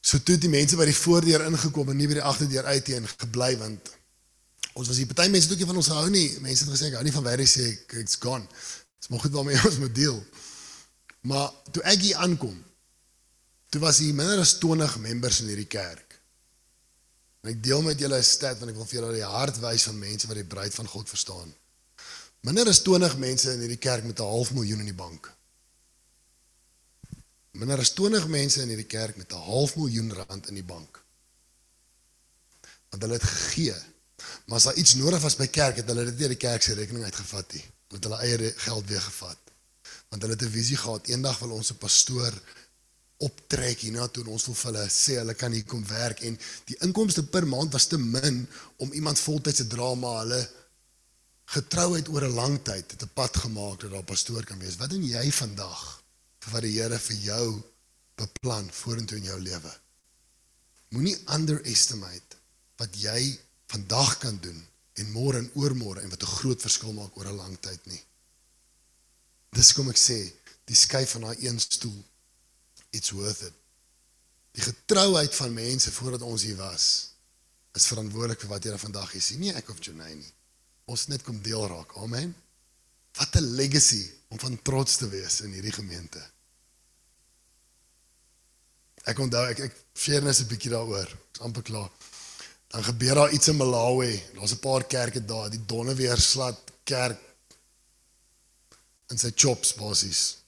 So 0.00 0.18
toe 0.18 0.38
die 0.38 0.48
mense 0.48 0.76
by 0.76 0.84
die 0.84 0.96
voordeur 0.96 1.44
ingekom 1.46 1.88
en 1.88 1.96
nie 1.96 2.06
by 2.06 2.14
die 2.14 2.22
agterdeur 2.22 2.64
uit 2.64 2.86
heen 2.86 3.08
gebly 3.08 3.56
want 3.56 3.90
ons 4.74 4.88
was 4.88 4.96
hier 4.96 5.06
party 5.06 5.30
mense 5.30 5.54
nie 5.54 5.66
van 5.66 5.76
ons 5.76 5.86
gehou 5.86 6.10
nie. 6.10 6.40
Mense 6.40 6.64
het 6.64 6.72
gesê 6.74 6.86
ek 6.90 6.98
hou 6.98 7.04
nie 7.04 7.12
van 7.12 7.24
werk 7.24 7.48
sê 7.48 7.64
ek 7.72 7.92
it's 7.92 8.16
gone. 8.16 8.46
Dis 8.98 9.08
maar 9.08 9.20
goed 9.20 9.32
waarmee 9.32 9.64
ons 9.70 9.78
moet 9.78 9.94
deel. 9.94 10.24
Maar 11.20 11.50
toe 11.72 11.82
ek 11.82 12.00
hier 12.00 12.16
aankom, 12.16 12.64
toe 13.72 13.80
was 13.80 13.98
hier 13.98 14.14
minder 14.14 14.38
as 14.38 14.58
20 14.58 14.98
members 14.98 15.40
in 15.40 15.48
hierdie 15.48 15.70
kerk. 15.70 16.03
En 17.44 17.50
ek 17.52 17.60
deel 17.60 17.82
met 17.84 18.00
julle 18.00 18.16
'n 18.16 18.24
stat 18.24 18.58
want 18.58 18.70
ek 18.70 18.76
wil 18.76 18.86
vir 18.88 18.98
julle 18.98 19.12
die 19.12 19.32
hart 19.36 19.58
wys 19.60 19.82
van 19.84 19.98
mense 19.98 20.26
wat 20.26 20.36
die 20.40 20.52
bruid 20.54 20.74
van 20.74 20.86
God 20.88 21.08
verstaan. 21.08 21.50
Minder 22.40 22.68
as 22.68 22.80
20 22.82 23.18
mense 23.20 23.52
in 23.52 23.60
hierdie 23.60 23.84
kerk 23.88 24.04
met 24.04 24.20
'n 24.20 24.32
half 24.32 24.52
miljoen 24.52 24.80
in 24.80 24.88
die 24.92 25.00
bank. 25.04 25.32
Minder 27.52 27.78
as 27.78 27.92
20 27.92 28.28
mense 28.28 28.62
in 28.62 28.68
hierdie 28.68 28.88
kerk 28.96 29.16
met 29.16 29.32
'n 29.32 29.44
half 29.50 29.76
miljoen 29.76 30.12
rand 30.12 30.48
in 30.48 30.54
die 30.54 30.64
bank. 30.64 31.04
Want 32.88 33.02
hulle 33.02 33.14
het 33.14 33.28
gegee. 33.28 33.76
Maar 34.46 34.56
as 34.56 34.64
daar 34.64 34.80
iets 34.80 34.94
nodig 34.94 35.20
was 35.20 35.36
by 35.36 35.46
kerk, 35.46 35.76
het 35.76 35.86
hulle 35.86 36.04
dit 36.04 36.14
nie 36.14 36.28
uit 36.28 36.38
die 36.38 36.48
kerk 36.48 36.62
se 36.62 36.74
rekening 36.74 37.04
uitgevat 37.04 37.52
nie. 37.52 37.64
Het 37.88 38.04
hulle 38.04 38.18
eie 38.18 38.52
geld 38.56 38.88
weer 38.88 39.00
gevat. 39.00 39.38
Want 40.08 40.22
hulle 40.22 40.34
het 40.34 40.42
'n 40.42 40.50
visie 40.50 40.76
gehad, 40.76 41.06
eendag 41.06 41.38
wil 41.38 41.50
ons 41.50 41.70
'n 41.70 41.76
pastoor 41.76 42.32
optrek 43.22 43.84
hiernatoe 43.86 44.24
en 44.24 44.32
ons 44.34 44.46
wil 44.46 44.56
vir 44.58 44.70
hulle 44.72 44.84
sê 44.90 45.18
hulle 45.20 45.34
kan 45.38 45.52
hier 45.52 45.64
kom 45.64 45.84
werk 45.86 46.22
en 46.26 46.36
die 46.66 46.76
inkomste 46.86 47.22
per 47.22 47.46
maand 47.46 47.72
was 47.72 47.86
te 47.86 47.98
min 47.98 48.46
om 48.82 48.92
iemand 48.92 49.18
voltyds 49.18 49.62
te 49.62 49.66
dra 49.70 49.94
maar 49.94 50.24
hulle 50.24 50.42
getrouheid 51.54 52.08
oor 52.08 52.24
'n 52.26 52.34
lang 52.40 52.56
tyd 52.62 52.90
het 52.90 53.02
'n 53.02 53.14
pad 53.14 53.36
gemaak 53.36 53.80
dat 53.80 53.90
daar 53.90 54.10
pastoor 54.12 54.44
kan 54.44 54.58
wees. 54.58 54.76
Wat 54.76 54.90
doen 54.90 55.04
jy 55.04 55.30
vandag 55.32 56.02
vir 56.40 56.52
wat 56.52 56.62
die 56.62 56.80
Here 56.80 56.98
vir 56.98 57.16
jou 57.16 57.62
beplan 58.16 58.70
vorentoe 58.70 59.18
in 59.18 59.24
jou 59.24 59.40
lewe? 59.40 59.72
Moenie 60.88 61.18
underestimate 61.26 62.36
wat 62.76 62.96
jy 62.96 63.38
vandag 63.66 64.18
kan 64.18 64.38
doen 64.40 64.66
en 64.94 65.12
môre 65.12 65.38
en 65.38 65.50
oormôre 65.54 66.02
en 66.02 66.10
wat 66.10 66.22
'n 66.22 66.36
groot 66.38 66.60
verskil 66.60 66.92
maak 66.92 67.16
oor 67.16 67.26
'n 67.26 67.36
lang 67.36 67.60
tyd 67.60 67.86
nie. 67.86 68.02
Dis 69.52 69.72
kom 69.72 69.88
ek 69.88 69.96
sê, 69.96 70.32
die 70.64 70.76
skuif 70.76 71.10
van 71.10 71.20
daai 71.20 71.46
een 71.46 71.60
stoel 71.60 72.04
it's 72.94 73.10
worth 73.10 73.42
it. 73.42 73.54
Die 74.54 74.62
getrouheid 74.62 75.34
van 75.34 75.52
mense 75.54 75.92
voordat 75.92 76.22
ons 76.22 76.46
hier 76.46 76.56
was 76.56 76.86
is 77.74 77.88
verantwoordelik 77.90 78.38
vir 78.44 78.52
wat 78.52 78.66
jy 78.68 78.76
vandag 78.78 79.12
hier 79.16 79.22
sien, 79.22 79.40
nie 79.42 79.50
ek 79.50 79.72
of 79.72 79.80
Janine 79.82 80.20
nie. 80.20 80.32
Ons 80.86 81.08
net 81.10 81.24
kom 81.26 81.40
deel 81.42 81.64
raak. 81.66 81.96
Amen. 81.98 82.30
Wat 83.18 83.34
'n 83.36 83.54
legacy 83.58 84.04
om 84.28 84.38
van 84.38 84.62
trots 84.62 84.96
te 84.96 85.08
wees 85.08 85.40
in 85.40 85.52
hierdie 85.52 85.74
gemeente. 85.74 86.22
Ek 89.04 89.18
onthou 89.18 89.42
ek 89.50 89.58
ek 89.58 89.74
share 89.94 90.22
net 90.22 90.38
'n 90.38 90.46
bietjie 90.46 90.70
daaroor. 90.70 91.10
Ek's 91.30 91.40
amper 91.40 91.62
klaar. 91.62 91.90
Dan 92.68 92.84
gebeur 92.84 93.14
daar 93.14 93.32
iets 93.32 93.48
in 93.48 93.56
Malawi. 93.56 94.22
Daar's 94.34 94.52
'n 94.52 94.60
paar 94.60 94.84
kerke 94.84 95.24
daar, 95.24 95.50
die 95.50 95.66
Donneweer 95.66 96.18
slat 96.18 96.58
kerk 96.84 97.20
in 99.10 99.18
sy 99.18 99.30
chops 99.34 99.74
basies. 99.74 100.43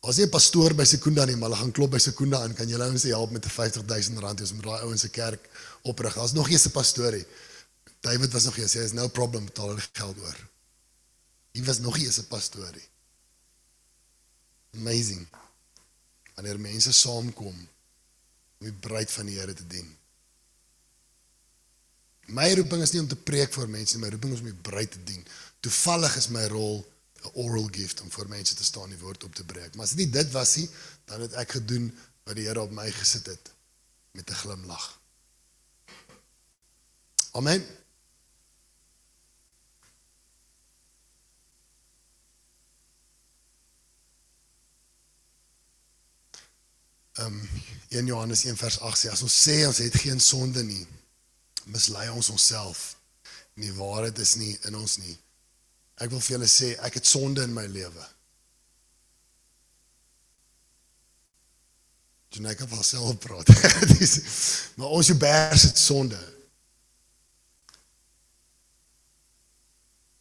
As 0.00 0.16
jy 0.16 0.24
'n 0.24 0.32
pastoor 0.32 0.72
by 0.74 0.84
Sekunda 0.84 1.26
nie, 1.26 1.36
maar 1.36 1.50
hulle 1.50 1.60
gaan 1.60 1.72
klop 1.76 1.90
by 1.92 1.98
Sekunda 1.98 2.40
aan, 2.40 2.54
kan 2.54 2.66
jy 2.66 2.72
hulle 2.72 2.88
ouens 2.88 3.02
help 3.02 3.30
met 3.30 3.44
'n 3.44 3.52
50000 3.52 4.18
rand 4.18 4.40
as 4.40 4.52
met 4.52 4.64
daai 4.64 4.82
ouens 4.84 5.00
se 5.00 5.10
kerk 5.10 5.48
oprig. 5.82 6.14
Daar's 6.14 6.32
nog 6.32 6.48
eers 6.48 6.66
'n 6.66 6.72
pastorie. 6.72 7.26
David 8.00 8.32
was 8.32 8.44
nog 8.44 8.56
eers, 8.56 8.74
hy 8.74 8.80
is 8.80 8.92
no 8.92 9.08
problem 9.08 9.44
betaal 9.44 9.68
hulle 9.68 9.88
geld 9.92 10.18
oor. 10.18 10.48
Hy 11.52 11.64
was 11.64 11.78
nog 11.78 11.98
eers 11.98 12.18
'n 12.18 12.28
pastorie. 12.28 12.88
Amazing. 14.74 15.28
Wanneer 16.34 16.60
mense 16.60 16.92
saamkom 16.92 17.68
om 18.58 18.66
die 18.66 18.72
bruid 18.72 19.10
van 19.10 19.26
die 19.26 19.38
Here 19.38 19.54
te 19.54 19.66
dien. 19.66 19.96
My 22.26 22.54
roeping 22.54 22.82
is 22.82 22.92
nie 22.92 23.00
om 23.00 23.08
te 23.08 23.16
preek 23.16 23.52
vir 23.52 23.68
mense, 23.68 23.98
my 23.98 24.08
roeping 24.08 24.32
is 24.32 24.40
om 24.40 24.46
die 24.46 24.62
bruid 24.70 24.90
te 24.90 25.02
dien. 25.04 25.26
Toevallig 25.60 26.16
is 26.16 26.28
my 26.28 26.46
rol 26.46 26.86
'n 27.22 27.30
oral 27.32 27.68
gift 27.70 28.00
om 28.00 28.10
voor 28.10 28.28
mense 28.28 28.54
te 28.54 28.64
staan 28.64 28.88
die 28.88 28.98
woord 28.98 29.24
op 29.24 29.34
te 29.34 29.44
breek. 29.44 29.74
Maar 29.74 29.84
as 29.84 29.90
dit 29.90 29.98
nie 29.98 30.10
dit 30.10 30.30
was 30.30 30.56
nie, 30.56 30.70
dan 31.04 31.20
het 31.20 31.32
ek 31.32 31.50
gedoen 31.50 31.98
wat 32.22 32.36
die 32.36 32.46
Here 32.46 32.60
op 32.60 32.70
my 32.70 32.90
gesit 32.92 33.26
het 33.26 33.52
met 34.10 34.30
'n 34.30 34.34
glimlag. 34.34 35.00
Amen. 37.30 37.66
Ehm 47.12 47.26
um, 47.26 47.48
1 47.88 48.06
Johannes 48.06 48.44
1 48.44 48.56
vers 48.56 48.80
8 48.80 48.98
sê 48.98 49.10
as 49.10 49.22
ons 49.22 49.48
sê 49.48 49.66
ons 49.66 49.78
het 49.78 49.94
geen 49.94 50.20
sonde 50.20 50.62
nie, 50.62 50.86
mislei 51.64 52.10
ons 52.10 52.28
onsself. 52.28 52.96
En 53.54 53.62
die 53.62 53.74
waarheid 53.74 54.18
is 54.18 54.34
nie 54.34 54.58
in 54.62 54.76
ons 54.76 54.96
nie. 54.96 55.18
Ek 56.00 56.08
wil 56.08 56.22
vir 56.24 56.36
julle 56.36 56.48
sê 56.48 56.72
ek 56.86 56.96
het 56.96 57.06
sonde 57.06 57.44
in 57.44 57.52
my 57.54 57.66
lewe. 57.68 58.06
Jy 62.30 62.44
net 62.44 62.56
kan 62.56 62.70
van 62.70 62.84
self 62.86 63.18
praat. 63.20 63.48
Dis 63.92 64.14
maar 64.78 64.94
ons 64.96 65.10
jebers 65.10 65.66
het 65.66 65.78
sonde. 65.78 66.20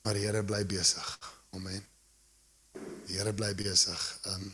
Maar 0.03 0.17
die 0.17 0.25
Here 0.25 0.41
bly 0.43 0.63
besig. 0.65 1.11
Amen. 1.55 1.83
Die 3.07 3.19
Here 3.19 3.33
bly 3.33 3.53
besig. 3.55 4.01
Um, 4.31 4.49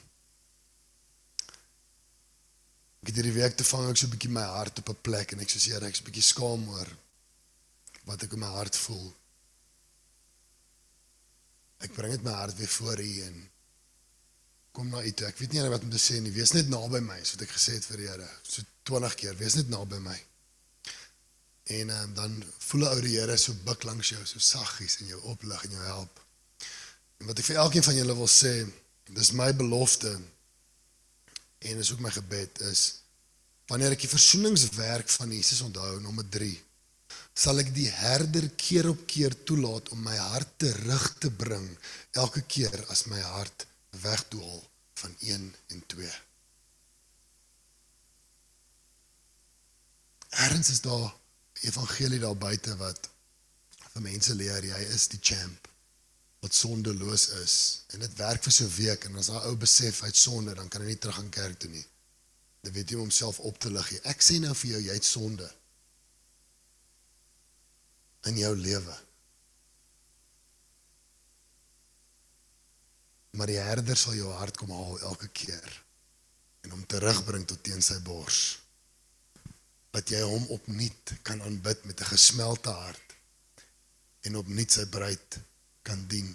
Ek 3.06 3.12
het 3.12 3.20
hierdie 3.20 3.36
week 3.36 3.54
te 3.54 3.66
vang 3.70 3.84
ek 3.92 4.00
so 4.02 4.08
'n 4.08 4.14
bietjie 4.16 4.32
my 4.34 4.44
hart 4.50 4.80
op 4.82 4.88
'n 4.90 5.02
plek 5.06 5.34
en 5.34 5.42
ek 5.44 5.52
sê 5.54 5.60
Here, 5.62 5.86
ek's 5.86 6.02
'n 6.02 6.08
bietjie 6.08 6.26
skaam 6.26 6.64
oor 6.74 6.90
wat 8.10 8.24
ek 8.24 8.34
in 8.34 8.40
my 8.42 8.50
hart 8.50 8.76
voel. 8.76 9.14
Ek 11.84 11.94
bring 11.96 12.14
dit 12.16 12.24
my 12.24 12.36
hart 12.38 12.56
weer 12.60 12.72
voor 12.78 13.02
U 13.02 13.12
en 13.26 13.42
kom 14.76 14.92
na 14.92 15.04
U 15.04 15.12
toe. 15.12 15.28
Ek 15.28 15.40
weet 15.40 15.56
nie 15.56 15.66
wat 15.72 15.84
om 15.88 15.92
te 15.92 16.02
sê 16.02 16.20
nie. 16.22 16.34
Wees 16.36 16.54
net 16.56 16.70
naby 16.72 17.02
my, 17.04 17.18
so 17.24 17.36
wat 17.36 17.48
ek 17.48 17.56
gesê 17.56 17.78
het 17.78 17.88
vir 17.90 18.04
die 18.04 18.10
Here. 18.12 18.30
So 18.44 18.64
20 18.92 19.18
keer, 19.20 19.36
wees 19.40 19.58
net 19.60 19.72
naby 19.72 20.00
my. 20.04 20.16
En 21.76 21.92
um, 21.96 22.14
dan 22.18 22.36
voel 22.68 22.88
ou 22.92 23.00
die 23.04 23.16
Here 23.18 23.38
so 23.42 23.56
buk 23.68 23.88
langs 23.88 24.12
jou, 24.14 24.22
so 24.28 24.44
saggies 24.44 25.00
en 25.02 25.14
jou 25.14 25.22
oplig 25.34 25.64
en 25.68 25.78
jou 25.78 25.86
help. 25.88 26.22
En 27.22 27.32
wat 27.32 27.40
ek 27.40 27.50
vir 27.50 27.62
elkeen 27.64 27.86
van 27.86 27.98
julle 27.98 28.18
wil 28.20 28.30
sê, 28.32 28.54
dis 29.16 29.32
my 29.38 29.52
belofte 29.56 30.12
en 31.66 31.82
is 31.82 31.92
ook 31.92 32.02
my 32.04 32.12
gebed 32.14 32.62
is 32.70 32.86
wanneer 33.70 33.94
ek 33.96 34.04
die 34.06 34.12
versoeningswerk 34.12 35.10
van 35.10 35.32
Jesus 35.34 35.62
onthou 35.66 36.00
nommer 36.02 36.26
3 36.30 36.52
sal 37.36 37.60
ek 37.60 37.74
die 37.76 37.90
herder 37.92 38.48
keer 38.56 38.88
op 38.92 39.02
keer 39.12 39.36
toelaat 39.48 39.92
om 39.96 40.06
my 40.08 40.16
hart 40.32 40.54
terug 40.64 41.08
te 41.20 41.32
bring 41.44 41.68
elke 42.24 42.46
keer 42.56 42.78
as 42.94 43.06
my 43.12 43.20
hart 43.36 43.68
wegdwaal 44.06 44.62
van 45.02 45.18
1 45.20 45.50
en 45.76 45.84
2 45.96 46.14
Erns 50.48 50.70
is 50.70 50.82
daar 50.84 51.12
evangelie 51.68 52.20
daar 52.24 52.40
buite 52.40 52.76
wat 52.80 53.10
vir 53.94 54.08
mense 54.08 54.36
leer 54.36 54.72
jy 54.72 54.82
is 54.96 55.08
die 55.12 55.22
champ 55.32 55.70
wat 56.46 56.54
sondeloos 56.54 57.30
is 57.42 57.58
en 57.96 58.04
dit 58.04 58.18
werk 58.22 58.44
vir 58.46 58.54
so 58.54 58.66
'n 58.66 58.76
week 58.78 59.06
en 59.08 59.20
as 59.22 59.30
daai 59.32 59.46
ou 59.50 59.56
besef 59.66 60.02
hy't 60.06 60.24
sonde 60.24 60.54
dan 60.56 60.68
kan 60.70 60.82
hy 60.82 60.88
nie 60.94 61.02
terug 61.04 61.20
aan 61.20 61.30
kerk 61.30 61.60
toe 61.60 61.70
nie. 61.70 61.86
Dan 62.62 62.74
weet 62.74 62.90
jy 62.90 62.98
homself 62.98 63.40
op 63.40 63.58
te 63.60 63.72
lig. 63.72 63.88
Ek 64.04 64.22
sê 64.22 64.40
nou 64.40 64.54
vir 64.54 64.72
jou 64.72 64.82
jy 64.88 64.94
het 64.94 65.06
sonde 65.06 65.48
in 68.30 68.38
jou 68.38 68.54
lewe. 68.58 68.98
Maar 73.36 73.52
die 73.52 73.60
herder 73.60 73.98
sal 74.00 74.16
jou 74.16 74.32
hart 74.40 74.58
kom 74.58 74.72
haal 74.72 75.00
elke 75.12 75.28
keer 75.36 75.82
en 76.66 76.74
hom 76.74 76.86
terugbring 76.90 77.46
tot 77.46 77.62
teen 77.64 77.84
sy 77.84 77.98
bors. 78.06 78.58
Dat 79.94 80.10
jy 80.12 80.22
hom 80.26 80.48
opnuut 80.56 81.14
kan 81.28 81.42
aanbid 81.46 81.84
met 81.86 82.02
'n 82.02 82.12
gesmelte 82.14 82.70
hart 82.70 83.16
en 84.26 84.42
opnuut 84.42 84.72
sy 84.72 84.86
bruid 84.86 85.40
kan 85.86 86.08
dien 86.08 86.32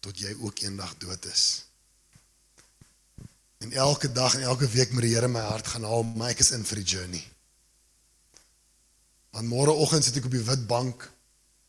tot 0.00 0.18
jy 0.18 0.34
ook 0.40 0.58
eendag 0.66 0.96
dood 0.98 1.24
is. 1.30 1.64
En 3.64 3.72
elke 3.72 4.12
dag 4.12 4.34
en 4.34 4.42
elke 4.42 4.68
week 4.68 4.92
moet 4.92 5.06
die 5.06 5.14
Here 5.14 5.28
my 5.28 5.40
hart 5.40 5.66
gaan 5.66 5.86
haal, 5.88 6.02
maar 6.02 6.34
ek 6.34 6.42
is 6.44 6.50
in 6.50 6.64
vir 6.64 6.82
die 6.82 6.90
journey. 6.96 7.22
Want 9.34 9.50
môreoggend 9.50 10.06
sit 10.06 10.20
ek 10.20 10.28
op 10.28 10.34
die 10.34 10.46
wit 10.46 10.66
bank, 10.70 11.08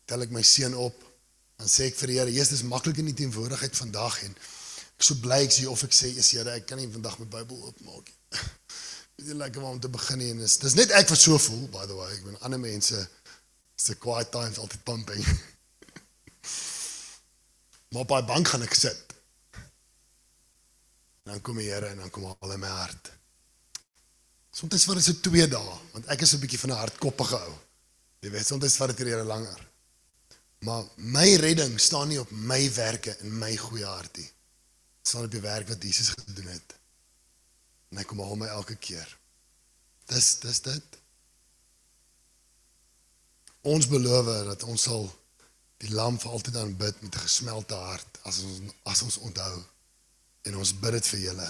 tel 0.05 0.21
ek 0.21 0.33
my 0.33 0.43
seun 0.45 0.75
op, 0.77 0.97
dan 1.57 1.69
sê 1.71 1.87
ek 1.89 1.97
vir 1.97 2.11
die 2.11 2.17
Here, 2.19 2.31
"Jesus, 2.33 2.59
dis 2.59 2.69
maklik 2.69 2.99
in 3.01 3.09
die 3.09 3.17
teenwoordigheid 3.17 3.75
vandag 3.75 4.21
en 4.23 4.35
ek 4.35 5.03
so 5.03 5.15
bly 5.15 5.39
ek 5.43 5.51
sê 5.55 5.65
of 5.67 5.83
ek 5.83 5.91
sê, 5.91 6.11
"Is 6.13 6.31
Here, 6.31 6.51
ek 6.51 6.67
kan 6.67 6.77
nie 6.77 6.87
vandag 6.87 7.17
my 7.19 7.25
Bybel 7.25 7.57
oopmaak 7.57 8.05
nie." 8.05 8.39
Dit 9.17 9.27
is 9.27 9.33
lekker 9.33 9.61
om 9.61 9.79
te 9.79 9.89
begin 9.89 10.21
en 10.21 10.37
dis 10.43 10.57
dis 10.57 10.75
net 10.75 10.91
ek 10.91 11.09
wat 11.09 11.19
so 11.19 11.37
voel, 11.37 11.67
by 11.71 11.85
the 11.87 11.95
way. 11.95 12.11
Ek 12.13 12.23
bedoel 12.23 12.41
ander 12.43 12.59
mense 12.59 13.07
se 13.75 13.95
quiet 13.95 14.31
times 14.31 14.57
altyd 14.57 14.83
pumping. 14.83 15.25
Maar 17.89 18.01
op 18.01 18.07
daai 18.07 18.25
bank 18.27 18.47
gaan 18.47 18.61
ek 18.61 18.73
sit. 18.75 19.13
En 21.23 21.31
dan 21.31 21.41
kom 21.41 21.57
die 21.57 21.71
Here 21.71 21.87
en 21.87 21.97
dan 22.03 22.09
kom 22.09 22.25
al 22.25 22.51
in 22.51 22.59
my 22.59 22.67
hart. 22.67 23.14
Soms 24.55 24.85
vat 24.87 24.99
dit 25.01 25.03
so 25.03 25.19
2 25.19 25.47
dae, 25.51 25.77
want 25.91 26.05
ek 26.13 26.21
is 26.23 26.33
'n 26.33 26.39
bietjie 26.39 26.59
van 26.59 26.71
'n 26.71 26.81
hardkoppige 26.83 27.39
ou. 27.47 27.55
Jy 28.23 28.29
weet, 28.31 28.47
soms 28.47 28.77
vat 28.79 28.95
dit 28.95 29.07
hier 29.07 29.23
langer. 29.23 29.61
Maar 30.65 30.83
my 30.95 31.35
redding 31.35 31.79
staan 31.79 32.07
nie 32.07 32.19
op 32.19 32.31
my 32.31 32.73
werke 32.73 33.17
en 33.17 33.37
my 33.37 33.55
goeie 33.57 33.85
hart 33.85 34.17
nie. 34.17 34.29
Dit 35.01 35.07
staan 35.07 35.27
op 35.27 35.31
die 35.31 35.41
werk 35.41 35.67
wat 35.67 35.83
Jesus 35.83 36.07
gedoen 36.09 36.47
het. 36.47 36.75
En 37.91 37.97
hy 37.97 38.03
kom 38.03 38.19
al 38.19 38.35
my 38.35 38.47
elke 38.47 38.75
keer. 38.75 39.17
Dis 40.05 40.39
dis 40.39 40.61
dit. 40.61 40.97
Ons 43.61 43.87
beloof 43.87 44.25
dat 44.47 44.63
ons 44.63 44.81
sal 44.81 45.05
die 45.77 45.91
lam 45.91 46.19
vir 46.19 46.31
altyd 46.31 46.55
aanbid 46.55 47.01
met 47.01 47.15
'n 47.15 47.27
gesmelte 47.27 47.75
hart 47.75 48.19
as 48.23 48.39
ons 48.39 48.73
as 48.83 49.01
ons 49.01 49.17
onthou 49.17 49.63
en 50.41 50.57
ons 50.57 50.79
bid 50.79 50.91
dit 50.91 51.07
vir 51.07 51.19
julle. 51.19 51.49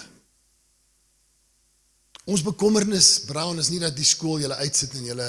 Ons 2.25 2.41
bekommernis 2.41 3.25
Brown 3.29 3.59
is 3.61 3.69
nie 3.69 3.79
dat 3.79 3.95
die 3.95 4.07
skool 4.07 4.41
julle 4.41 4.57
uitsit 4.57 4.95
en 4.97 5.05
julle 5.05 5.27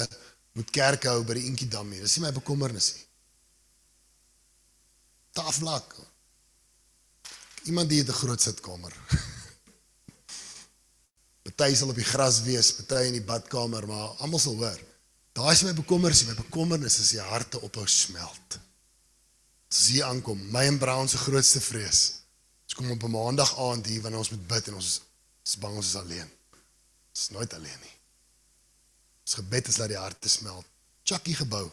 moet 0.57 0.71
kerk 0.73 1.05
hou 1.05 1.21
by 1.23 1.37
die 1.37 1.45
Inkie 1.45 1.69
Dam 1.69 1.89
nie. 1.89 2.01
Dis 2.01 2.17
nie 2.17 2.25
my 2.25 2.33
bekommernis 2.33 2.93
nie. 2.95 3.05
Taflak. 5.37 5.93
Iemand 7.69 7.89
die 7.89 7.99
het 8.01 8.09
'n 8.09 8.21
groot 8.21 8.41
sitkamer. 8.41 8.93
Party 11.57 11.75
sal 11.75 11.89
op 11.89 11.97
die 11.97 12.05
gras 12.05 12.41
wees, 12.45 12.71
party 12.75 13.07
in 13.07 13.15
die 13.17 13.25
badkamer, 13.25 13.87
maar 13.87 14.17
almal 14.21 14.39
sal 14.39 14.57
hoor. 14.59 14.79
Daai 15.33 15.53
is 15.53 15.63
my 15.63 15.73
bekommernis, 15.73 16.25
my 16.25 16.35
bekommernis 16.37 16.99
is 16.99 17.11
die 17.15 17.21
harte 17.21 17.61
ophou 17.61 17.85
smelt. 17.87 18.59
As 19.71 19.87
hier 19.87 20.05
aankom, 20.05 20.39
my 20.53 20.65
en 20.69 20.77
Brown 20.77 21.07
se 21.09 21.17
grootste 21.17 21.61
vrees. 21.61 22.01
Ons 22.67 22.75
kom 22.77 22.91
op 22.91 23.03
'n 23.03 23.11
maandag 23.11 23.57
aand 23.57 23.85
hier 23.85 24.01
wanneer 24.01 24.19
ons 24.19 24.29
moet 24.29 24.47
bid 24.47 24.67
en 24.67 24.73
ons 24.73 25.01
is 25.45 25.57
bang 25.57 25.75
ons 25.75 25.87
is 25.87 25.95
alleen. 25.95 26.36
Ons 27.17 27.25
is 27.25 27.33
nooit 27.33 27.53
alleen 27.57 27.79
nie. 27.81 27.95
Ons 29.25 29.39
gebed 29.39 29.67
is 29.71 29.77
dat 29.81 29.89
die 29.89 29.97
hart 29.97 30.19
te 30.21 30.29
smelt. 30.29 30.65
Chucky 31.01 31.33
gebou. 31.33 31.63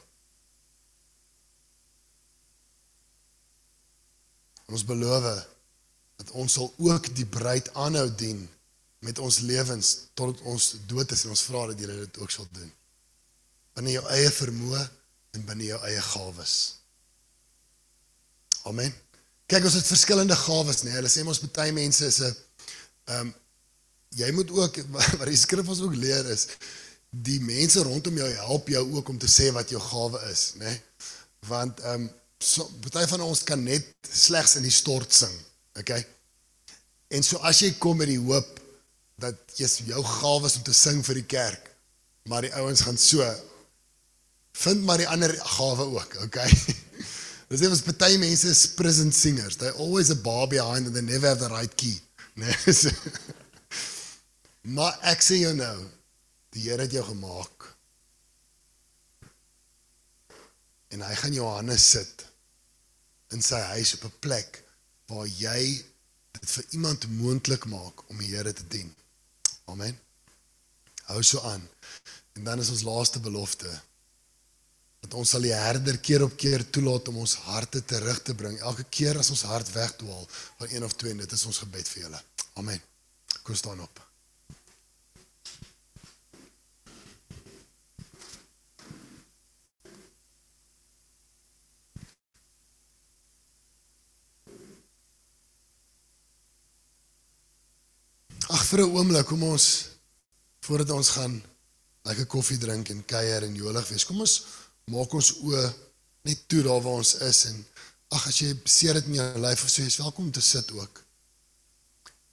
Ons 4.73 4.87
beloof 4.89 5.27
dat 6.17 6.31
ons 6.41 6.57
sal 6.57 6.73
ook 6.81 7.11
die 7.19 7.27
bruid 7.29 7.69
aanhou 7.77 8.07
dien 8.17 8.41
met 9.05 9.21
ons 9.21 9.43
lewens 9.45 9.93
tot 10.17 10.41
ons 10.49 10.71
dood 10.89 11.13
is 11.13 11.27
en 11.27 11.37
ons 11.37 11.45
vra 11.51 11.67
dat 11.75 11.85
jy 11.85 11.93
dit 11.93 12.19
ook 12.25 12.33
sal 12.33 12.49
doen. 12.57 12.73
Binne 13.77 13.99
jou 13.99 14.07
eie 14.17 14.33
vermoë 14.33 14.81
en 15.37 15.45
binne 15.45 15.69
jou 15.69 15.83
eie 15.85 16.01
gawes. 16.09 16.57
Amen. 18.65 18.97
Kyk, 19.45 19.69
ons 19.69 19.77
het 19.77 19.93
verskillende 19.93 20.41
gawes, 20.41 20.81
nê. 20.81 20.89
Nee. 20.89 21.03
Hulle 21.03 21.13
sê 21.13 21.29
ons 21.29 21.45
baie 21.53 21.77
mense 21.77 22.09
is 22.09 22.23
'n 22.25 22.33
ehm 23.13 23.27
um, 23.29 23.35
jy 24.19 24.31
moet 24.33 24.51
ook 24.51 24.81
wat 25.19 25.29
die 25.29 25.39
skrif 25.39 25.69
ons 25.69 25.83
ook 25.85 25.97
leer 25.99 26.27
is 26.33 26.49
die 27.23 27.41
mense 27.45 27.83
rondom 27.87 28.17
jou 28.19 28.29
help 28.49 28.69
jou 28.69 28.83
ook 28.97 29.09
om 29.09 29.19
te 29.19 29.31
sê 29.31 29.51
wat 29.55 29.71
jou 29.71 29.81
gawe 29.83 30.21
is, 30.31 30.53
nê. 30.59 30.67
Nee. 30.67 31.09
Want 31.49 31.81
ehm 31.85 32.07
um, 32.09 32.11
so 32.45 32.67
baie 32.93 33.07
van 33.09 33.23
ons 33.25 33.41
kan 33.47 33.63
net 33.65 33.87
slegs 34.05 34.57
in 34.59 34.67
die 34.67 34.75
stort 34.75 35.13
sing. 35.15 35.33
Okay? 35.81 36.03
En 37.15 37.23
so 37.25 37.39
as 37.47 37.63
jy 37.63 37.71
kom 37.81 37.97
met 38.03 38.11
die 38.11 38.21
hoop 38.21 38.59
dat 39.23 39.39
jy 39.57 39.69
jou 39.89 40.03
gawes 40.05 40.59
om 40.59 40.65
te 40.67 40.75
sing 40.77 41.01
vir 41.07 41.21
die 41.23 41.29
kerk, 41.31 41.71
maar 42.29 42.45
die 42.45 42.53
ouens 42.59 42.83
gaan 42.85 42.99
so 43.01 43.25
vind 44.65 44.85
maar 44.85 45.01
die 45.01 45.09
ander 45.09 45.33
gawe 45.57 45.87
ook, 45.95 46.19
okay? 46.27 46.51
Dis 47.49 47.63
net 47.63 47.73
was 47.73 47.85
baie 47.87 48.19
mense 48.19 48.51
is 48.51 48.67
prison 48.77 49.13
singers. 49.13 49.57
They 49.57 49.71
always 49.71 50.11
a 50.11 50.17
bar 50.17 50.49
behind 50.49 50.87
and 50.87 50.95
they 50.95 51.03
never 51.03 51.29
have 51.29 51.41
the 51.41 51.53
right 51.53 51.73
key. 51.77 52.01
Nee. 52.35 52.55
maar 54.65 54.99
ek 55.13 55.23
sê 55.25 55.41
jou 55.43 55.55
nou, 55.57 55.77
die 56.55 56.69
Here 56.69 56.87
het 56.87 56.93
jou 56.95 57.05
gemaak. 57.05 57.67
En 60.95 61.03
hy 61.03 61.15
gaan 61.19 61.35
Johannes 61.35 61.89
sit 61.97 62.25
in 63.35 63.43
sy 63.43 63.59
huis 63.75 63.95
op 63.97 64.05
'n 64.05 64.19
plek 64.21 64.63
waar 65.11 65.27
jy 65.27 65.85
dit 66.39 66.51
vir 66.51 66.65
iemand 66.71 67.09
moontlik 67.09 67.65
maak 67.67 68.09
om 68.09 68.19
die 68.19 68.31
Here 68.35 68.53
te 68.53 68.67
dien. 68.69 68.95
Amen. 69.65 69.99
Hou 71.11 71.23
so 71.23 71.41
aan. 71.41 71.69
En 72.33 72.45
dan 72.45 72.61
is 72.61 72.71
ons 72.71 72.83
laaste 72.83 73.21
belofte 73.21 73.83
dat 75.01 75.15
ons 75.15 75.31
sal 75.31 75.41
die 75.41 75.53
herder 75.53 75.99
keer 75.99 76.23
op 76.25 76.37
keer 76.37 76.71
toelaat 76.71 77.09
om 77.09 77.17
ons 77.17 77.35
harte 77.35 77.85
terug 77.85 78.23
te 78.23 78.35
bring. 78.35 78.57
Elke 78.61 78.85
keer 78.89 79.19
as 79.19 79.31
ons 79.31 79.43
hart 79.43 79.73
wegdwaal 79.73 80.27
van 80.31 80.69
een 80.71 80.85
of 80.85 80.97
twee 80.97 81.11
en 81.11 81.19
dit 81.19 81.33
is 81.33 81.45
ons 81.45 81.59
gebed 81.59 81.89
vir 81.89 82.03
julle. 82.03 82.23
Amen. 82.55 82.81
Kom 83.43 83.55
staan 83.55 83.81
op. 83.81 84.14
Ag 98.49 98.65
vir 98.69 98.81
'n 98.85 98.93
oomblik, 98.93 99.27
kom 99.27 99.43
ons 99.43 99.89
voordat 100.61 100.91
ons 100.91 101.09
gaan 101.09 101.43
lekker 102.03 102.27
koffie 102.27 102.59
drink 102.59 102.89
en 102.89 103.05
kuier 103.05 103.43
en 103.43 103.55
jolig 103.55 103.89
wees. 103.89 104.05
Kom 104.05 104.21
ons 104.21 104.45
maak 104.93 105.13
ons 105.13 105.33
oë 105.41 105.65
net 106.29 106.49
toe 106.49 106.63
daar 106.63 106.83
waar 106.83 107.01
ons 107.01 107.15
is 107.15 107.45
en 107.45 107.67
ag 108.09 108.27
as 108.29 108.39
jy 108.39 108.53
seer 108.65 108.95
dit 108.95 109.07
in 109.07 109.15
jou 109.15 109.41
lyf 109.41 109.65
of 109.65 109.71
so, 109.71 109.83
jy's 109.83 109.97
welkom 109.97 110.25
om 110.25 110.33
te 110.33 110.41
sit 110.41 110.71
ook. 110.73 111.05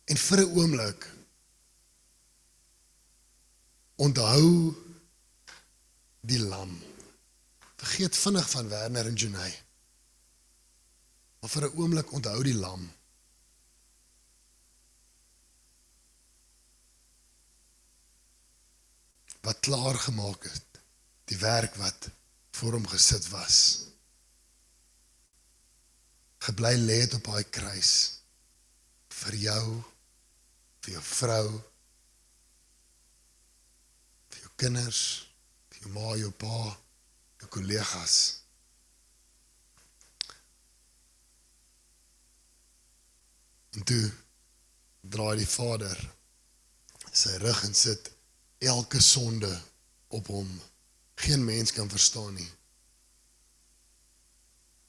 En 0.06 0.17
vir 0.17 0.39
'n 0.39 0.52
oomblik 0.58 1.08
onthou 3.95 4.76
die 6.21 6.39
lam. 6.39 6.80
Vergeet 7.78 8.15
vinnig 8.17 8.50
van 8.50 8.69
Werner 8.69 9.08
en 9.08 9.15
Junay. 9.15 9.54
Maar 11.39 11.50
vir 11.50 11.63
'n 11.63 11.78
oomblik 11.78 12.12
onthou 12.12 12.43
die 12.43 12.54
lam. 12.54 12.91
Wat 19.45 19.63
klaar 19.67 19.97
gemaak 20.08 20.45
het 20.49 20.82
die 21.32 21.39
werk 21.41 21.75
wat 21.82 22.10
voor 22.58 22.77
hom 22.77 22.88
gesit 22.93 23.27
was 23.34 23.58
gebly 26.47 26.75
lê 26.82 27.01
het 27.04 27.17
op 27.17 27.25
daai 27.32 27.43
kruis 27.58 27.93
vir 29.21 29.41
jou 29.47 29.65
vir 30.82 30.95
jou 30.97 31.04
vrou 31.15 31.47
vir 34.30 34.39
jou 34.45 34.54
kinders 34.63 35.01
vir 35.71 35.84
jou 35.84 35.91
ma 35.97 36.15
jou 36.19 36.32
pa 36.45 36.62
jou 37.41 37.49
kollegas. 37.49 38.15
En 43.71 43.86
toe 43.88 44.12
draai 45.01 45.38
die 45.41 45.49
vader 45.49 45.97
sy 47.12 47.38
rug 47.41 47.63
en 47.67 47.73
sit 47.75 48.12
elke 48.62 49.02
sonde 49.02 49.62
op 50.08 50.28
hom. 50.28 50.62
Geen 51.15 51.45
mens 51.45 51.71
kan 51.71 51.89
verstaan 51.89 52.34
nie. 52.34 52.50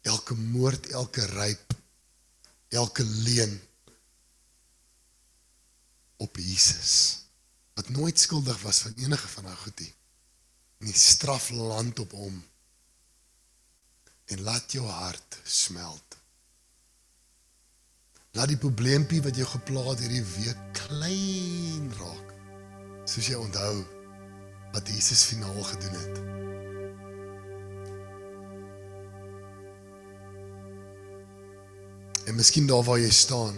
Elke 0.00 0.35
moord, 0.35 0.87
elke 0.87 1.24
ryp, 1.26 1.74
elke 2.68 3.04
leuen 3.04 3.61
op 6.16 6.37
Jesus 6.37 7.20
wat 7.72 7.88
nooit 7.88 8.20
skuldig 8.20 8.61
was 8.62 8.78
van 8.78 8.92
enige 8.96 9.28
van 9.28 9.44
daai 9.48 9.56
goed 9.56 9.80
nie. 9.80 9.94
En 10.78 10.90
die 10.90 10.98
straf 10.98 11.48
land 11.50 11.98
op 11.98 12.12
hom. 12.12 12.42
En 14.24 14.40
laat 14.40 14.72
jou 14.72 14.85
hart 14.87 15.38
smelt. 15.44 16.18
Laat 18.37 18.52
die 18.52 18.61
probleempie 18.61 19.22
wat 19.22 19.37
jou 19.37 19.48
gepla 19.48 19.87
het 19.88 20.04
hierdie 20.04 20.24
week 20.37 20.61
klein 20.82 21.88
raak 21.96 22.31
soos 23.04 23.26
jy 23.28 23.38
onthou 23.38 23.84
wat 24.72 24.88
Jesus 24.88 25.24
finaal 25.24 25.62
gedoen 25.62 25.96
het. 26.00 26.20
En 32.26 32.38
miskien 32.38 32.66
daar 32.66 32.84
waar 32.86 33.00
jy 33.02 33.10
staan. 33.10 33.54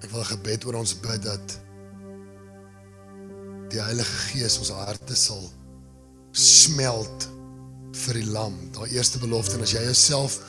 Ek 0.00 0.10
wil 0.10 0.20
'n 0.20 0.32
gebed 0.32 0.64
oor 0.64 0.74
ons 0.74 1.00
bid 1.00 1.22
dat 1.22 1.60
die 3.68 3.80
Heilige 3.82 4.16
Gees 4.30 4.58
ons 4.58 4.70
harte 4.70 5.14
sal 5.14 5.50
smelt 6.32 7.28
vir 7.92 8.14
die 8.14 8.30
lam. 8.30 8.56
Daai 8.72 8.90
eerste 8.90 9.18
belofte 9.18 9.56
en 9.56 9.62
as 9.62 9.72
jy 9.72 9.84
jouself 9.84 10.40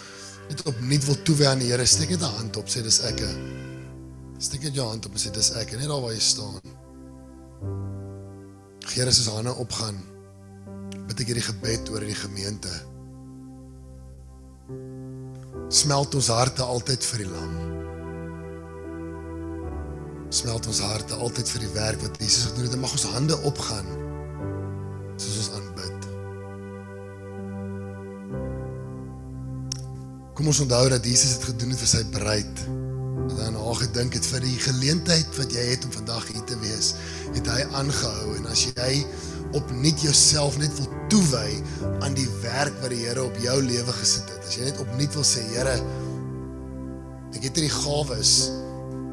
net 0.49 0.63
opnuut 0.63 1.05
wil 1.05 1.21
toewy 1.23 1.45
aan 1.45 1.59
die 1.59 1.71
Here, 1.71 1.85
steek 1.85 2.09
net 2.09 2.21
'n 2.21 2.37
hand 2.39 2.57
op, 2.57 2.67
sê 2.67 2.81
dis 2.81 2.99
ek. 3.01 3.21
Steek 4.37 4.67
net 4.67 4.75
jou 4.77 4.85
hand 4.85 5.05
op 5.05 5.15
en 5.17 5.21
sê 5.21 5.31
dis 5.33 5.49
ek, 5.57 5.73
net 5.79 5.89
daar 5.89 6.03
waar 6.03 6.13
jy 6.13 6.21
staan. 6.21 6.59
Here, 8.91 9.09
as 9.09 9.21
ons 9.23 9.33
hande 9.33 9.53
opgaan, 9.61 9.97
bid 11.09 11.23
ek 11.23 11.31
hierdie 11.31 11.45
gebed 11.45 11.89
oor 11.93 12.05
die 12.05 12.17
gemeente. 12.17 12.71
Smelt 15.73 16.15
ons 16.15 16.29
harte 16.31 16.63
altyd 16.63 17.05
vir 17.09 17.23
die 17.23 17.29
lam. 17.31 17.57
Smelt 20.37 20.69
ons 20.69 20.83
harte 20.85 21.17
altyd 21.17 21.49
vir 21.55 21.65
die 21.65 21.73
werk 21.73 22.03
wat 22.05 22.21
Jesus 22.21 22.51
gedoen 22.51 22.67
het. 22.67 22.77
En 22.77 22.83
mag 22.85 22.93
ons 22.93 23.07
hande 23.15 23.37
opgaan 23.47 23.89
soos 25.17 25.37
ons 25.41 25.53
aanbid. 25.57 26.09
Kom 30.37 30.51
ons 30.53 30.61
onthou 30.61 30.83
dat 30.93 31.05
Jesus 31.09 31.39
dit 31.39 31.49
gedoen 31.49 31.73
het 31.73 31.81
vir 31.81 31.89
sy 31.89 32.03
bruid. 32.13 32.67
Haar 33.67 33.81
gedink 33.81 34.13
het 34.15 34.23
vir 34.31 34.45
die 34.45 34.59
geleentheid 34.63 35.33
wat 35.35 35.51
jy 35.51 35.63
het 35.73 35.83
om 35.83 35.91
vandag 35.91 36.29
hier 36.31 36.43
te 36.47 36.55
wees, 36.61 36.93
het 37.35 37.49
hy 37.51 37.65
aangehou 37.75 38.37
en 38.37 38.45
as 38.47 38.61
jy 38.69 39.01
opnuut 39.57 40.03
jouself 40.05 40.55
net 40.61 40.71
wil 40.79 40.87
toewy 41.11 41.57
aan 42.05 42.15
die 42.15 42.29
werk 42.45 42.75
wat 42.79 42.93
die 42.95 43.01
Here 43.03 43.25
op 43.27 43.35
jou 43.43 43.57
lewe 43.65 43.95
gesit 43.99 44.29
het. 44.31 44.45
As 44.47 44.55
jy 44.55 44.69
net 44.69 44.79
opnuut 44.79 45.17
wil 45.19 45.27
sê, 45.27 45.43
Here, 45.51 45.75
ek 47.35 47.41
het 47.43 47.59
hierdie 47.59 47.73
gawes, 47.73 48.33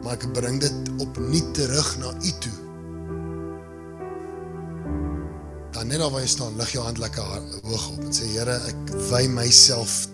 maar 0.05 0.21
ek 0.21 0.29
bring 0.39 0.61
dit 0.63 0.93
opnuut 1.03 1.51
terug 1.59 1.91
na 1.99 2.15
U 2.15 2.35
toe. 2.47 2.55
Dan 5.75 5.91
net 5.91 5.99
waar 6.05 6.23
jy 6.23 6.31
staan, 6.31 6.55
lig 6.63 6.77
jou 6.77 6.87
hand 6.87 7.03
lekker 7.03 7.27
hoog 7.67 7.89
op 7.97 8.07
en 8.07 8.15
sê, 8.15 8.31
Here, 8.37 8.61
ek 8.71 8.95
wy 9.11 9.27
myself 9.35 10.05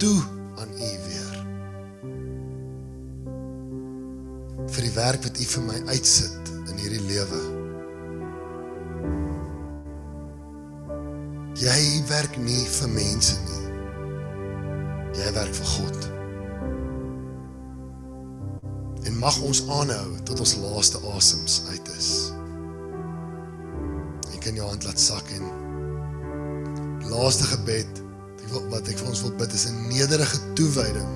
toe 0.00 0.16
aan 0.56 0.72
U 0.72 0.94
weer. 1.04 1.13
Werk 4.94 5.22
wat 5.26 5.38
U 5.40 5.44
vir 5.54 5.64
my 5.66 5.78
uitsit 5.90 6.50
in 6.70 6.78
hierdie 6.78 7.02
lewe. 7.08 7.40
Jy 11.58 11.80
werk 12.10 12.36
nie 12.42 12.62
vir 12.76 12.90
mense 12.94 13.38
nie. 13.48 13.62
Jy 15.18 15.32
werk 15.36 15.54
vir 15.58 15.70
God. 15.72 16.08
En 19.04 19.18
mag 19.22 19.40
ons 19.46 19.64
aanhou 19.80 20.08
tot 20.28 20.42
ons 20.44 20.56
laaste 20.62 21.02
asems 21.14 21.60
uit 21.70 21.92
is. 21.98 22.10
Jy 24.32 24.42
kan 24.46 24.58
jou 24.58 24.68
hand 24.68 24.86
laat 24.86 25.00
sak 25.00 25.30
en 25.38 25.50
laaste 27.10 27.46
gebed 27.52 28.02
wat 28.70 28.86
ek 28.86 28.98
vir 29.00 29.08
ons 29.10 29.22
wil 29.24 29.32
bid 29.38 29.52
is 29.56 29.66
'n 29.66 29.88
nederige 29.90 30.38
toewyding 30.54 31.10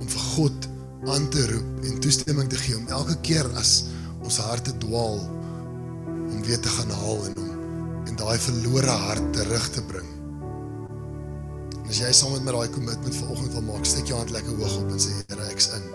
om 0.00 0.06
vir 0.08 0.24
God 0.34 0.68
aan 1.08 1.28
te 1.28 1.46
roep 1.48 1.84
en 1.84 2.00
toestemming 2.00 2.48
te 2.48 2.56
gee 2.60 2.76
om 2.76 2.88
elke 2.88 3.16
keer 3.24 3.46
as 3.56 3.86
ons 4.20 4.36
harte 4.44 4.74
dwaal 4.82 5.20
om 6.04 6.42
weer 6.44 6.60
te 6.60 6.68
gaan 6.68 6.90
haal 6.92 7.24
en 7.28 7.38
om 7.40 7.48
en 8.10 8.18
daai 8.20 8.38
verlore 8.38 8.96
hart 9.06 9.32
terug 9.32 9.68
te 9.70 9.82
bring. 9.88 10.08
En 11.80 11.88
as 11.88 12.00
jy 12.02 12.10
saam 12.14 12.34
met 12.36 12.44
my 12.44 12.52
daai 12.56 12.72
kommitment 12.74 13.16
vanoggend 13.16 13.56
wil 13.56 13.66
maak, 13.70 13.88
steek 13.88 14.10
jou 14.10 14.18
hand 14.18 14.32
lekker 14.34 14.60
hoog 14.60 14.76
op 14.82 14.92
en 14.92 15.02
sê 15.02 15.14
Here, 15.16 15.48
ek's 15.48 15.70
in. 15.76 15.88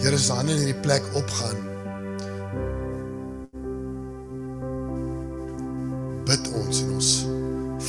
Here, 0.00 0.14
as 0.16 0.30
aan 0.34 0.52
in 0.52 0.60
hierdie 0.60 0.78
plek 0.84 1.06
opgaan. 1.18 1.66
Bid 6.28 6.54
ons 6.62 6.84
en 6.84 6.94
ons 7.00 7.12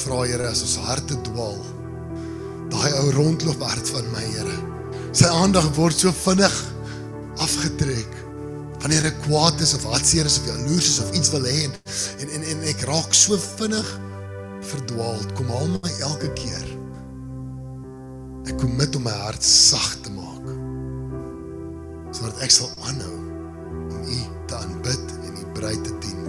vra 0.01 0.23
Here 0.23 0.51
as 0.51 0.65
ons 0.67 0.81
harte 0.87 1.19
dwaal. 1.31 1.63
Daai 2.71 2.91
ou 3.03 3.07
rondloop 3.19 3.63
hart 3.67 3.97
van 3.97 4.13
my 4.15 4.27
Here. 4.31 4.70
Sy 5.11 5.27
aandag 5.27 5.65
word 5.75 5.97
so 5.99 6.11
vinnig 6.15 6.53
afgetrek. 7.43 8.13
Wanneer 8.79 9.09
ek 9.09 9.17
kwaad 9.25 9.59
is 9.59 9.73
of 9.75 9.83
hartseer 9.91 10.25
is 10.29 10.37
of 10.39 10.47
jaloers 10.47 10.87
is 10.87 11.01
of 11.03 11.11
iets 11.17 11.33
wil 11.33 11.43
hê 11.45 11.65
en, 11.65 11.73
en 12.23 12.31
en 12.37 12.45
en 12.53 12.63
ek 12.71 12.85
raak 12.87 13.11
so 13.15 13.35
vinnig 13.59 13.89
verdwaald 14.71 15.33
kom 15.35 15.51
haal 15.51 15.67
my 15.73 15.91
elke 16.07 16.31
keer. 16.39 16.69
Ek 18.47 18.55
kom 18.61 18.71
met 18.79 18.95
om 18.95 19.03
my 19.05 19.17
hart 19.25 19.43
sag 19.43 19.91
te 20.05 20.15
maak 20.15 20.29
sodat 22.11 22.41
ek 22.43 22.51
sal 22.51 22.71
aanhou 22.87 23.13
om 23.91 24.01
u 24.03 24.17
te 24.47 24.57
aanbid 24.57 25.13
en 25.27 25.37
u 25.43 25.45
bruid 25.55 25.83
te 25.85 25.93
dien 26.03 26.20